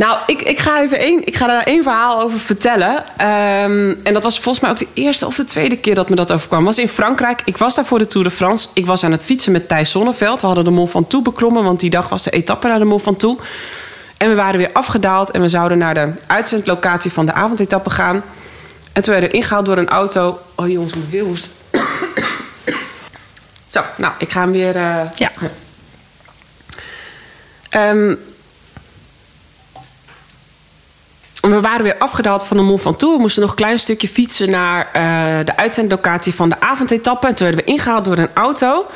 Nou, 0.00 0.18
ik, 0.26 0.42
ik, 0.42 0.58
ga 0.58 0.82
even 0.82 0.98
één, 0.98 1.26
ik 1.26 1.36
ga 1.36 1.46
daar 1.46 1.62
één 1.62 1.82
verhaal 1.82 2.20
over 2.22 2.38
vertellen. 2.38 3.04
Ehm, 3.16 3.94
en 4.02 4.12
dat 4.12 4.22
was 4.22 4.40
volgens 4.40 4.60
mij 4.64 4.70
ook 4.70 4.78
de 4.78 4.86
eerste 4.94 5.26
of 5.26 5.34
de 5.36 5.44
tweede 5.44 5.76
keer 5.76 5.94
dat 5.94 6.08
me 6.08 6.16
dat 6.16 6.32
overkwam. 6.32 6.64
was 6.64 6.78
in 6.78 6.88
Frankrijk. 6.88 7.42
Ik 7.44 7.56
was 7.56 7.74
daar 7.74 7.84
voor 7.84 7.98
de 7.98 8.06
Tour 8.06 8.26
de 8.28 8.32
France. 8.34 8.68
Ik 8.72 8.86
was 8.86 9.04
aan 9.04 9.12
het 9.12 9.22
fietsen 9.22 9.52
met 9.52 9.68
Thijs 9.68 9.90
Zonneveld. 9.90 10.40
We 10.40 10.46
hadden 10.46 10.64
de 10.64 10.70
Mont 10.70 10.90
Ventoux 10.90 11.24
beklommen, 11.24 11.64
want 11.64 11.80
die 11.80 11.90
dag 11.90 12.08
was 12.08 12.22
de 12.22 12.30
etappe 12.30 12.68
naar 12.68 12.78
de 12.78 12.84
Mont 12.84 13.02
Ventoux. 13.02 13.42
En 14.16 14.28
we 14.28 14.34
waren 14.34 14.58
weer 14.58 14.70
afgedaald 14.72 15.30
en 15.30 15.40
we 15.40 15.48
zouden 15.48 15.78
naar 15.78 15.94
de 15.94 16.08
uitzendlocatie 16.26 17.12
van 17.12 17.26
de 17.26 17.32
avondetappe 17.32 17.90
gaan. 17.90 18.22
En 18.92 19.02
toen 19.02 19.12
werden 19.12 19.30
we 19.30 19.36
ingehaald 19.36 19.66
door 19.66 19.78
een 19.78 19.88
auto. 19.88 20.38
Oh 20.54 20.68
jongens, 20.68 20.92
weer 21.10 21.24
hoesten. 21.24 21.50
Zo, 23.66 23.80
nou, 23.96 24.12
ik 24.18 24.30
ga 24.30 24.40
hem 24.40 24.52
weer... 24.52 24.76
eh, 24.76 25.00
Ja. 25.14 25.30
Ehm, 27.70 28.14
we 31.50 31.60
waren 31.60 31.82
weer 31.82 31.98
afgedaald 31.98 32.42
van 32.44 32.56
de 32.56 32.62
Mont 32.62 32.80
Ventoux. 32.80 33.14
We 33.16 33.20
moesten 33.20 33.42
nog 33.42 33.50
een 33.50 33.56
klein 33.56 33.78
stukje 33.78 34.08
fietsen 34.08 34.50
naar 34.50 34.86
eh, 34.92 35.44
de 35.46 35.56
uitzendlocatie 35.56 36.34
van 36.34 36.48
de 36.48 36.60
avondetappe. 36.60 37.26
En 37.26 37.34
toen 37.34 37.46
werden 37.46 37.64
we 37.64 37.70
ingehaald 37.72 38.04
door 38.04 38.18
een 38.18 38.28
auto. 38.34 38.86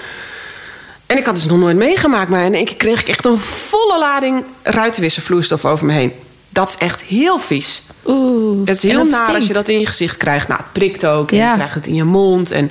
En 1.07 1.17
ik 1.19 1.25
had 1.25 1.35
dus 1.35 1.47
nog 1.47 1.59
nooit 1.59 1.77
meegemaakt. 1.77 2.31
Maar 2.31 2.45
in 2.45 2.55
één 2.55 2.65
keer 2.65 2.77
kreeg 2.77 3.01
ik 3.01 3.09
echt 3.09 3.27
een 3.27 3.39
volle 3.39 3.99
lading 3.99 4.45
ruitenwisservloeistof 4.63 5.65
over 5.65 5.87
me 5.87 5.93
heen. 5.93 6.13
Dat 6.49 6.69
is 6.69 6.77
echt 6.77 7.01
heel 7.01 7.39
vies. 7.39 7.83
Oeh. 8.07 8.59
Het 8.67 8.77
is 8.77 8.83
heel 8.83 8.99
dat 9.03 9.09
naar 9.09 9.35
als 9.35 9.47
je 9.47 9.53
dat 9.53 9.69
in 9.69 9.81
je 9.81 9.87
gezicht 9.87 10.17
krijgt. 10.17 10.49
Nou, 10.49 10.61
het 10.61 10.73
prikt 10.73 11.07
ook. 11.07 11.31
En 11.31 11.37
Ja. 11.37 11.49
je 11.51 11.55
krijgt 11.55 11.75
het 11.75 11.87
in 11.87 11.95
je 11.95 12.05
mond. 12.05 12.51
En, 12.51 12.71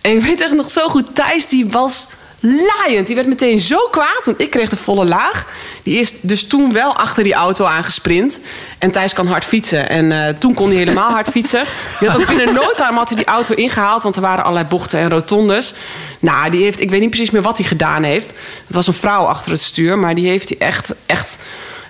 en 0.00 0.16
ik 0.16 0.20
weet 0.24 0.40
echt 0.40 0.52
nog 0.54 0.70
zo 0.70 0.88
goed, 0.88 1.14
Thijs 1.14 1.48
die 1.48 1.66
was 1.68 2.06
laaiend. 2.46 3.06
Die 3.06 3.14
werd 3.14 3.26
meteen 3.26 3.58
zo 3.58 3.88
kwaad, 3.90 4.20
want 4.24 4.40
ik 4.40 4.50
kreeg 4.50 4.68
de 4.68 4.76
volle 4.76 5.04
laag. 5.04 5.46
Die 5.82 5.98
is 5.98 6.20
dus 6.20 6.46
toen 6.46 6.72
wel 6.72 6.96
achter 6.96 7.24
die 7.24 7.34
auto 7.34 7.64
aangesprint. 7.64 8.40
En 8.78 8.90
Thijs 8.90 9.12
kan 9.12 9.26
hard 9.26 9.44
fietsen. 9.44 9.88
En 9.88 10.12
eh, 10.12 10.34
toen 10.38 10.54
kon 10.54 10.68
hij 10.68 10.76
helemaal 10.76 11.10
hard 11.10 11.28
fietsen. 11.28 11.64
Die 11.98 12.08
had 12.08 12.20
ook 12.20 12.26
binnen 12.36 12.54
no 12.54 12.72
time 12.74 12.98
had 12.98 13.08
hij 13.08 13.16
die 13.16 13.26
auto 13.26 13.54
ingehaald. 13.54 14.02
Want 14.02 14.16
er 14.16 14.22
waren 14.22 14.44
allerlei 14.44 14.68
bochten 14.68 14.98
en 14.98 15.10
rotondes. 15.10 15.74
Nou, 16.18 16.50
die 16.50 16.62
heeft, 16.62 16.80
ik 16.80 16.90
weet 16.90 17.00
niet 17.00 17.10
precies 17.10 17.30
meer 17.30 17.42
wat 17.42 17.58
hij 17.58 17.66
gedaan 17.66 18.02
heeft. 18.02 18.30
Het 18.66 18.76
was 18.76 18.86
een 18.86 18.94
vrouw 18.94 19.24
achter 19.24 19.50
het 19.50 19.60
stuur. 19.60 19.98
Maar 19.98 20.14
die 20.14 20.28
heeft 20.28 20.48
hij 20.48 20.58
echt, 20.58 20.94
echt 21.06 21.38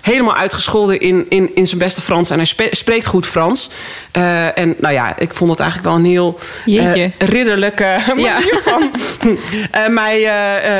helemaal 0.07 0.35
uitgescholden 0.35 0.99
in, 0.99 1.25
in, 1.29 1.55
in 1.55 1.67
zijn 1.67 1.79
beste 1.79 2.01
Frans. 2.01 2.29
En 2.29 2.35
hij 2.35 2.45
spe- 2.45 2.67
spreekt 2.71 3.05
goed 3.05 3.25
Frans. 3.25 3.69
Eh, 4.11 4.57
en 4.57 4.75
nou 4.77 4.93
ja, 4.93 5.17
ik 5.17 5.33
vond 5.33 5.49
het 5.49 5.59
eigenlijk 5.59 5.89
wel 5.89 5.99
een 5.99 6.09
heel 6.11 6.39
eh, 6.65 7.11
ridderlijke 7.17 7.97
manier 8.07 8.59
van 8.63 8.91
eh, 9.71 9.87
mij 9.87 10.21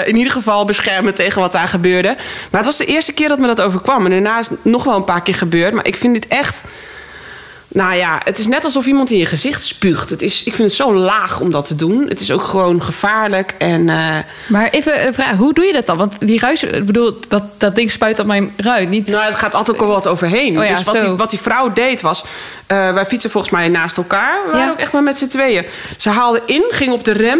in 0.05 0.15
ieder 0.17 0.31
geval 0.31 0.65
beschermen 0.65 1.13
tegen 1.13 1.41
wat 1.41 1.51
daar 1.51 1.67
gebeurde. 1.67 2.15
Maar 2.51 2.61
het 2.61 2.65
was 2.65 2.77
de 2.77 2.85
eerste 2.85 3.13
keer 3.13 3.27
dat 3.27 3.39
me 3.39 3.47
dat 3.47 3.61
overkwam. 3.61 4.05
En 4.05 4.11
daarna 4.11 4.39
is 4.39 4.49
het 4.49 4.65
nog 4.65 4.83
wel 4.83 4.95
een 4.95 5.03
paar 5.03 5.21
keer 5.21 5.35
gebeurd. 5.35 5.73
Maar 5.73 5.85
ik 5.87 5.95
vind 5.95 6.13
dit 6.13 6.27
echt. 6.27 6.63
Nou 7.77 7.95
ja, 7.95 8.21
het 8.23 8.39
is 8.39 8.47
net 8.47 8.63
alsof 8.63 8.85
iemand 8.85 9.11
in 9.11 9.17
je 9.17 9.25
gezicht 9.25 9.63
spuugt. 9.63 10.09
Het 10.09 10.21
is, 10.21 10.43
ik 10.43 10.53
vind 10.53 10.67
het 10.67 10.77
zo 10.77 10.93
laag 10.93 11.39
om 11.39 11.51
dat 11.51 11.65
te 11.65 11.75
doen. 11.75 12.05
Het 12.09 12.19
is 12.19 12.31
ook 12.31 12.43
gewoon 12.43 12.83
gevaarlijk. 12.83 13.53
En 13.57 13.89
eh, 13.89 14.15
Maar 14.47 14.69
even 14.69 15.07
een 15.07 15.13
vraag, 15.13 15.35
hoe 15.35 15.53
doe 15.53 15.65
je 15.65 15.73
dat 15.73 15.85
dan? 15.85 15.97
Want 15.97 16.13
die 16.19 16.39
ruis, 16.39 16.63
ik 16.63 16.85
bedoel, 16.85 17.19
dat, 17.27 17.43
dat 17.57 17.75
ding 17.75 17.91
spuit 17.91 18.19
op 18.19 18.25
mijn 18.25 18.53
ruit. 18.57 18.89
Niet... 18.89 19.07
Nou, 19.07 19.25
het 19.25 19.35
gaat 19.35 19.55
altijd 19.55 19.77
ook 19.77 19.83
wel 19.85 19.93
wat 19.93 20.07
overheen. 20.07 20.57
Oh 20.59 20.63
ja, 20.65 20.73
dus 20.73 20.83
wat 20.83 20.99
die, 20.99 21.09
wat 21.09 21.29
die 21.29 21.39
vrouw 21.39 21.73
deed 21.73 22.01
was... 22.01 22.23
eh, 22.67 22.93
wij 22.93 23.05
fietsen 23.05 23.29
volgens 23.31 23.53
mij 23.53 23.67
naast 23.67 23.97
elkaar. 23.97 24.39
We 24.45 24.51
waren 24.51 24.71
ook 24.71 24.79
echt 24.79 24.91
maar 24.91 25.03
met 25.03 25.17
z'n 25.17 25.27
tweeën. 25.27 25.65
Ze 25.97 26.09
haalde 26.09 26.41
in, 26.45 26.63
ging 26.69 26.91
op 26.93 27.03
de 27.03 27.11
rem... 27.11 27.39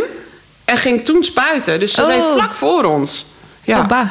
en 0.66 0.78
ging 0.78 1.06
toen 1.06 1.24
spuiten. 1.24 1.80
Dus 1.80 1.94
ze 1.94 2.02
Oh. 2.02 2.08
reed 2.08 2.24
vlak 2.34 2.54
voor 2.54 2.84
ons. 2.84 3.26
Ja. 3.64 3.80
Oh, 3.80 4.02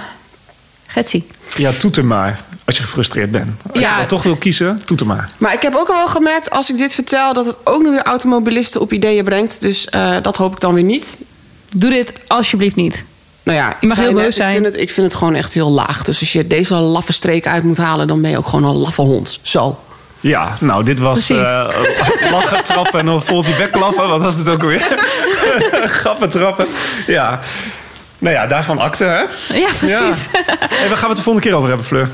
Getsie. 0.96 1.26
Ja, 1.56 1.72
toeter 1.78 2.04
maar 2.04 2.40
als 2.64 2.76
je 2.76 2.82
gefrustreerd 2.82 3.30
bent. 3.30 3.48
Als 3.72 3.80
Ja. 3.82 3.90
je 3.90 3.96
dan 3.98 4.06
toch 4.06 4.22
wil 4.22 4.36
kiezen, 4.36 4.82
toeter 4.84 5.06
maar. 5.06 5.30
Maar 5.38 5.52
ik 5.52 5.62
heb 5.62 5.74
ook 5.74 5.88
al 5.88 5.96
wel 5.96 6.08
gemerkt, 6.08 6.50
als 6.50 6.70
ik 6.70 6.78
dit 6.78 6.94
vertel... 6.94 7.32
dat 7.34 7.46
het 7.46 7.56
ook 7.64 7.82
nog 7.82 7.92
weer 7.92 8.02
automobilisten 8.02 8.80
op 8.80 8.92
ideeën 8.92 9.24
brengt. 9.24 9.60
Dus 9.60 9.84
eh, 9.86 10.16
dat 10.22 10.36
hoop 10.36 10.52
ik 10.52 10.60
dan 10.60 10.74
weer 10.74 10.82
niet. 10.84 11.16
Doe 11.74 11.90
dit 11.90 12.12
alsjeblieft 12.26 12.76
niet. 12.76 13.04
Nou 13.42 13.58
ja, 13.58 13.76
Je 13.80 13.86
mag 13.86 13.96
ik 13.96 14.02
zei 14.02 14.06
heel 14.06 14.16
net, 14.16 14.24
boos 14.24 14.34
zijn. 14.36 14.48
Ik 14.48 14.54
vind, 14.62 14.72
het, 14.72 14.82
ik 14.82 14.90
vind 14.90 15.06
het 15.06 15.16
gewoon 15.16 15.34
echt 15.34 15.52
heel 15.54 15.70
laag. 15.70 16.02
Dus 16.04 16.20
als 16.20 16.32
je 16.32 16.46
deze 16.46 16.74
laffe 16.74 17.12
streek 17.12 17.46
uit 17.46 17.62
moet 17.62 17.76
halen... 17.76 18.06
dan 18.06 18.20
ben 18.20 18.30
je 18.30 18.38
ook 18.38 18.48
gewoon 18.48 18.70
een 18.70 18.76
laffe 18.76 19.02
hond. 19.02 19.38
Zo. 19.42 19.78
Ja, 20.20 20.56
nou, 20.60 20.84
dit 20.84 20.98
was 20.98 21.30
eh, 21.30 21.36
lachen, 22.32 22.64
trappen 22.64 23.00
en 23.00 23.06
dan 23.06 23.22
vol 23.24 23.38
op 23.38 23.46
je 23.46 23.54
bek 23.58 23.72
klappen. 23.72 24.08
Wat 24.08 24.20
was 24.20 24.36
dit 24.36 24.48
ook 24.48 24.60
alweer? 24.62 24.98
Grappen, 26.00 26.30
trappen. 26.30 26.66
Ja. 27.06 27.40
Nou 28.26 28.38
ja, 28.38 28.46
daarvan 28.46 28.78
akte, 28.78 29.04
hè? 29.04 29.18
Ja, 29.58 29.68
precies. 29.78 29.88
Ja. 29.88 30.58
Waar 30.88 30.96
gaan 30.96 31.00
we 31.00 31.06
het 31.06 31.16
de 31.16 31.22
volgende 31.22 31.40
keer 31.48 31.54
over 31.54 31.68
hebben, 31.68 31.86
Fleur? 31.86 32.08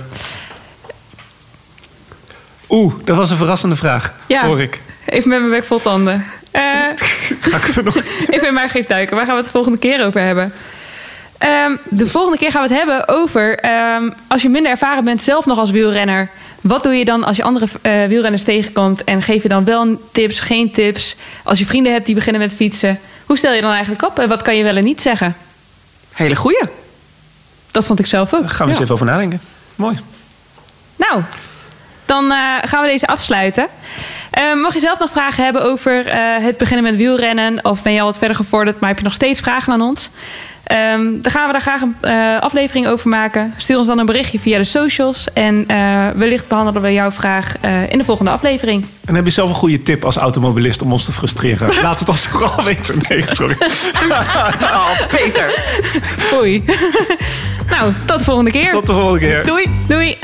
Oeh, 2.69 2.95
dat 3.05 3.17
was 3.17 3.31
een 3.31 3.37
verrassende 3.37 3.77
vraag, 3.77 4.13
Ja. 4.27 4.45
hoor 4.47 4.61
ik. 4.61 4.81
Even 5.07 5.29
met 5.29 5.39
mijn 5.39 5.51
bek 5.51 5.65
vol 5.65 5.81
tanden. 5.81 6.25
Ga 7.41 7.57
ik 7.57 7.69
even 7.69 7.85
nog... 7.85 7.97
even 8.31 8.47
in 8.49 8.55
mijn 8.55 8.69
geest 8.69 8.89
duiken. 8.89 9.17
Waar 9.17 9.25
gaan 9.25 9.35
we 9.35 9.41
het 9.41 9.51
de 9.51 9.57
volgende 9.57 9.79
keer 9.79 10.05
over 10.05 10.21
hebben? 10.21 10.53
Ehm, 11.39 11.77
de 11.89 12.09
volgende 12.09 12.39
keer 12.39 12.51
gaan 12.51 12.63
we 12.63 12.69
het 12.69 12.79
hebben 12.79 13.09
over... 13.09 13.59
ehm, 13.59 14.11
als 14.29 14.43
je 14.43 14.49
minder 14.49 14.71
ervaren 14.71 15.05
bent 15.05 15.23
zelf 15.23 15.47
nog 15.47 15.59
als 15.59 15.71
wielrenner... 15.71 16.29
wat 16.61 16.83
doe 16.83 16.95
je 16.95 17.05
dan 17.05 17.25
als 17.25 17.37
je 17.37 17.43
andere 17.43 17.67
eh, 17.83 18.05
wielrenners 18.05 18.45
tegenkomt... 18.45 19.05
en 19.05 19.23
geef 19.23 19.43
je 19.43 19.49
dan 19.49 19.65
wel 19.65 20.01
tips, 20.13 20.41
geen 20.41 20.73
tips? 20.73 21.17
Als 21.45 21.59
je 21.59 21.67
vrienden 21.67 21.93
hebt 21.93 22.07
die 22.07 22.15
beginnen 22.15 22.41
met 22.43 22.53
fietsen... 22.53 22.99
hoe 23.27 23.37
stel 23.37 23.53
je 23.53 23.61
dan 23.61 23.73
eigenlijk 23.73 24.03
op 24.05 24.19
en 24.19 24.29
wat 24.29 24.43
kan 24.43 24.57
je 24.57 24.63
wel 24.63 24.77
en 24.77 24.85
niet 24.85 25.01
zeggen? 25.01 25.37
Hele 26.13 26.37
goeie. 26.37 26.63
Dat 27.71 27.85
vond 27.85 27.99
ik 27.99 28.07
zelf 28.07 28.35
ook. 28.35 28.41
Daar 28.41 28.51
gaan 28.51 28.67
we 28.67 28.69
eens 28.69 28.77
Ja. 28.77 28.83
even 28.83 28.95
over 28.95 29.07
nadenken. 29.07 29.41
Mooi. 29.75 29.99
Nou, 30.97 31.23
dan 32.05 32.25
eh, 32.31 32.39
gaan 32.63 32.83
we 32.83 32.89
deze 32.89 33.07
afsluiten. 33.07 33.67
Uh, 34.39 34.55
mocht 34.63 34.75
je 34.75 34.81
zelf 34.81 34.99
nog 34.99 35.11
vragen 35.11 35.45
hebben 35.45 35.63
over 35.63 36.07
uh, 36.07 36.15
het 36.45 36.57
beginnen 36.57 36.85
met 36.85 36.97
wielrennen... 36.97 37.65
of 37.65 37.83
ben 37.83 37.93
je 37.93 38.01
al 38.01 38.07
wat 38.07 38.19
verder 38.19 38.37
gevorderd, 38.37 38.81
maar 38.81 38.89
heb 38.89 38.99
je 38.99 39.05
nog 39.05 39.13
steeds 39.13 39.41
vragen 39.41 39.73
aan 39.73 39.81
ons... 39.83 40.11
Um, 40.73 41.23
dan 41.23 41.31
gaan 41.33 41.47
we 41.47 41.53
daar 41.53 41.61
graag 41.61 41.81
een 41.81 41.97
uh, 42.03 42.41
aflevering 42.41 42.87
over 42.87 43.09
maken. 43.09 43.55
Stuur 43.57 43.77
ons 43.79 43.87
dan 43.87 43.99
een 43.99 44.07
berichtje 44.07 44.41
via 44.41 44.59
de 44.59 44.65
socials. 44.65 45.27
En 45.33 45.65
uh, 45.71 46.09
wellicht 46.15 46.49
behandelen 46.49 46.83
we 46.83 46.93
jouw 46.93 47.11
vraag 47.11 47.55
uh, 47.65 47.91
in 47.91 47.99
de 47.99 48.05
volgende 48.05 48.31
aflevering. 48.31 48.85
En 49.05 49.15
heb 49.15 49.25
je 49.25 49.31
zelf 49.31 49.49
een 49.49 49.55
goede 49.55 49.83
tip 49.83 50.05
als 50.05 50.17
automobilist 50.17 50.83
om 50.83 50.93
ons 50.93 51.05
te 51.05 51.13
frustreren? 51.13 51.69
Laat 51.83 51.99
het 51.99 52.09
ons 52.09 52.27
vooral 52.27 52.65
weten. 52.65 53.01
Nee, 53.09 53.25
sorry. 53.31 53.57
oh, 54.61 54.91
Peter. 55.09 55.65
Oei. 56.35 56.65
nou, 57.77 57.93
tot 58.05 58.19
de 58.19 58.25
volgende 58.25 58.51
keer. 58.51 58.71
Tot 58.71 58.87
de 58.87 58.93
volgende 58.93 59.19
keer. 59.19 59.47
Doei. 59.47 59.67
Doei. 59.89 60.19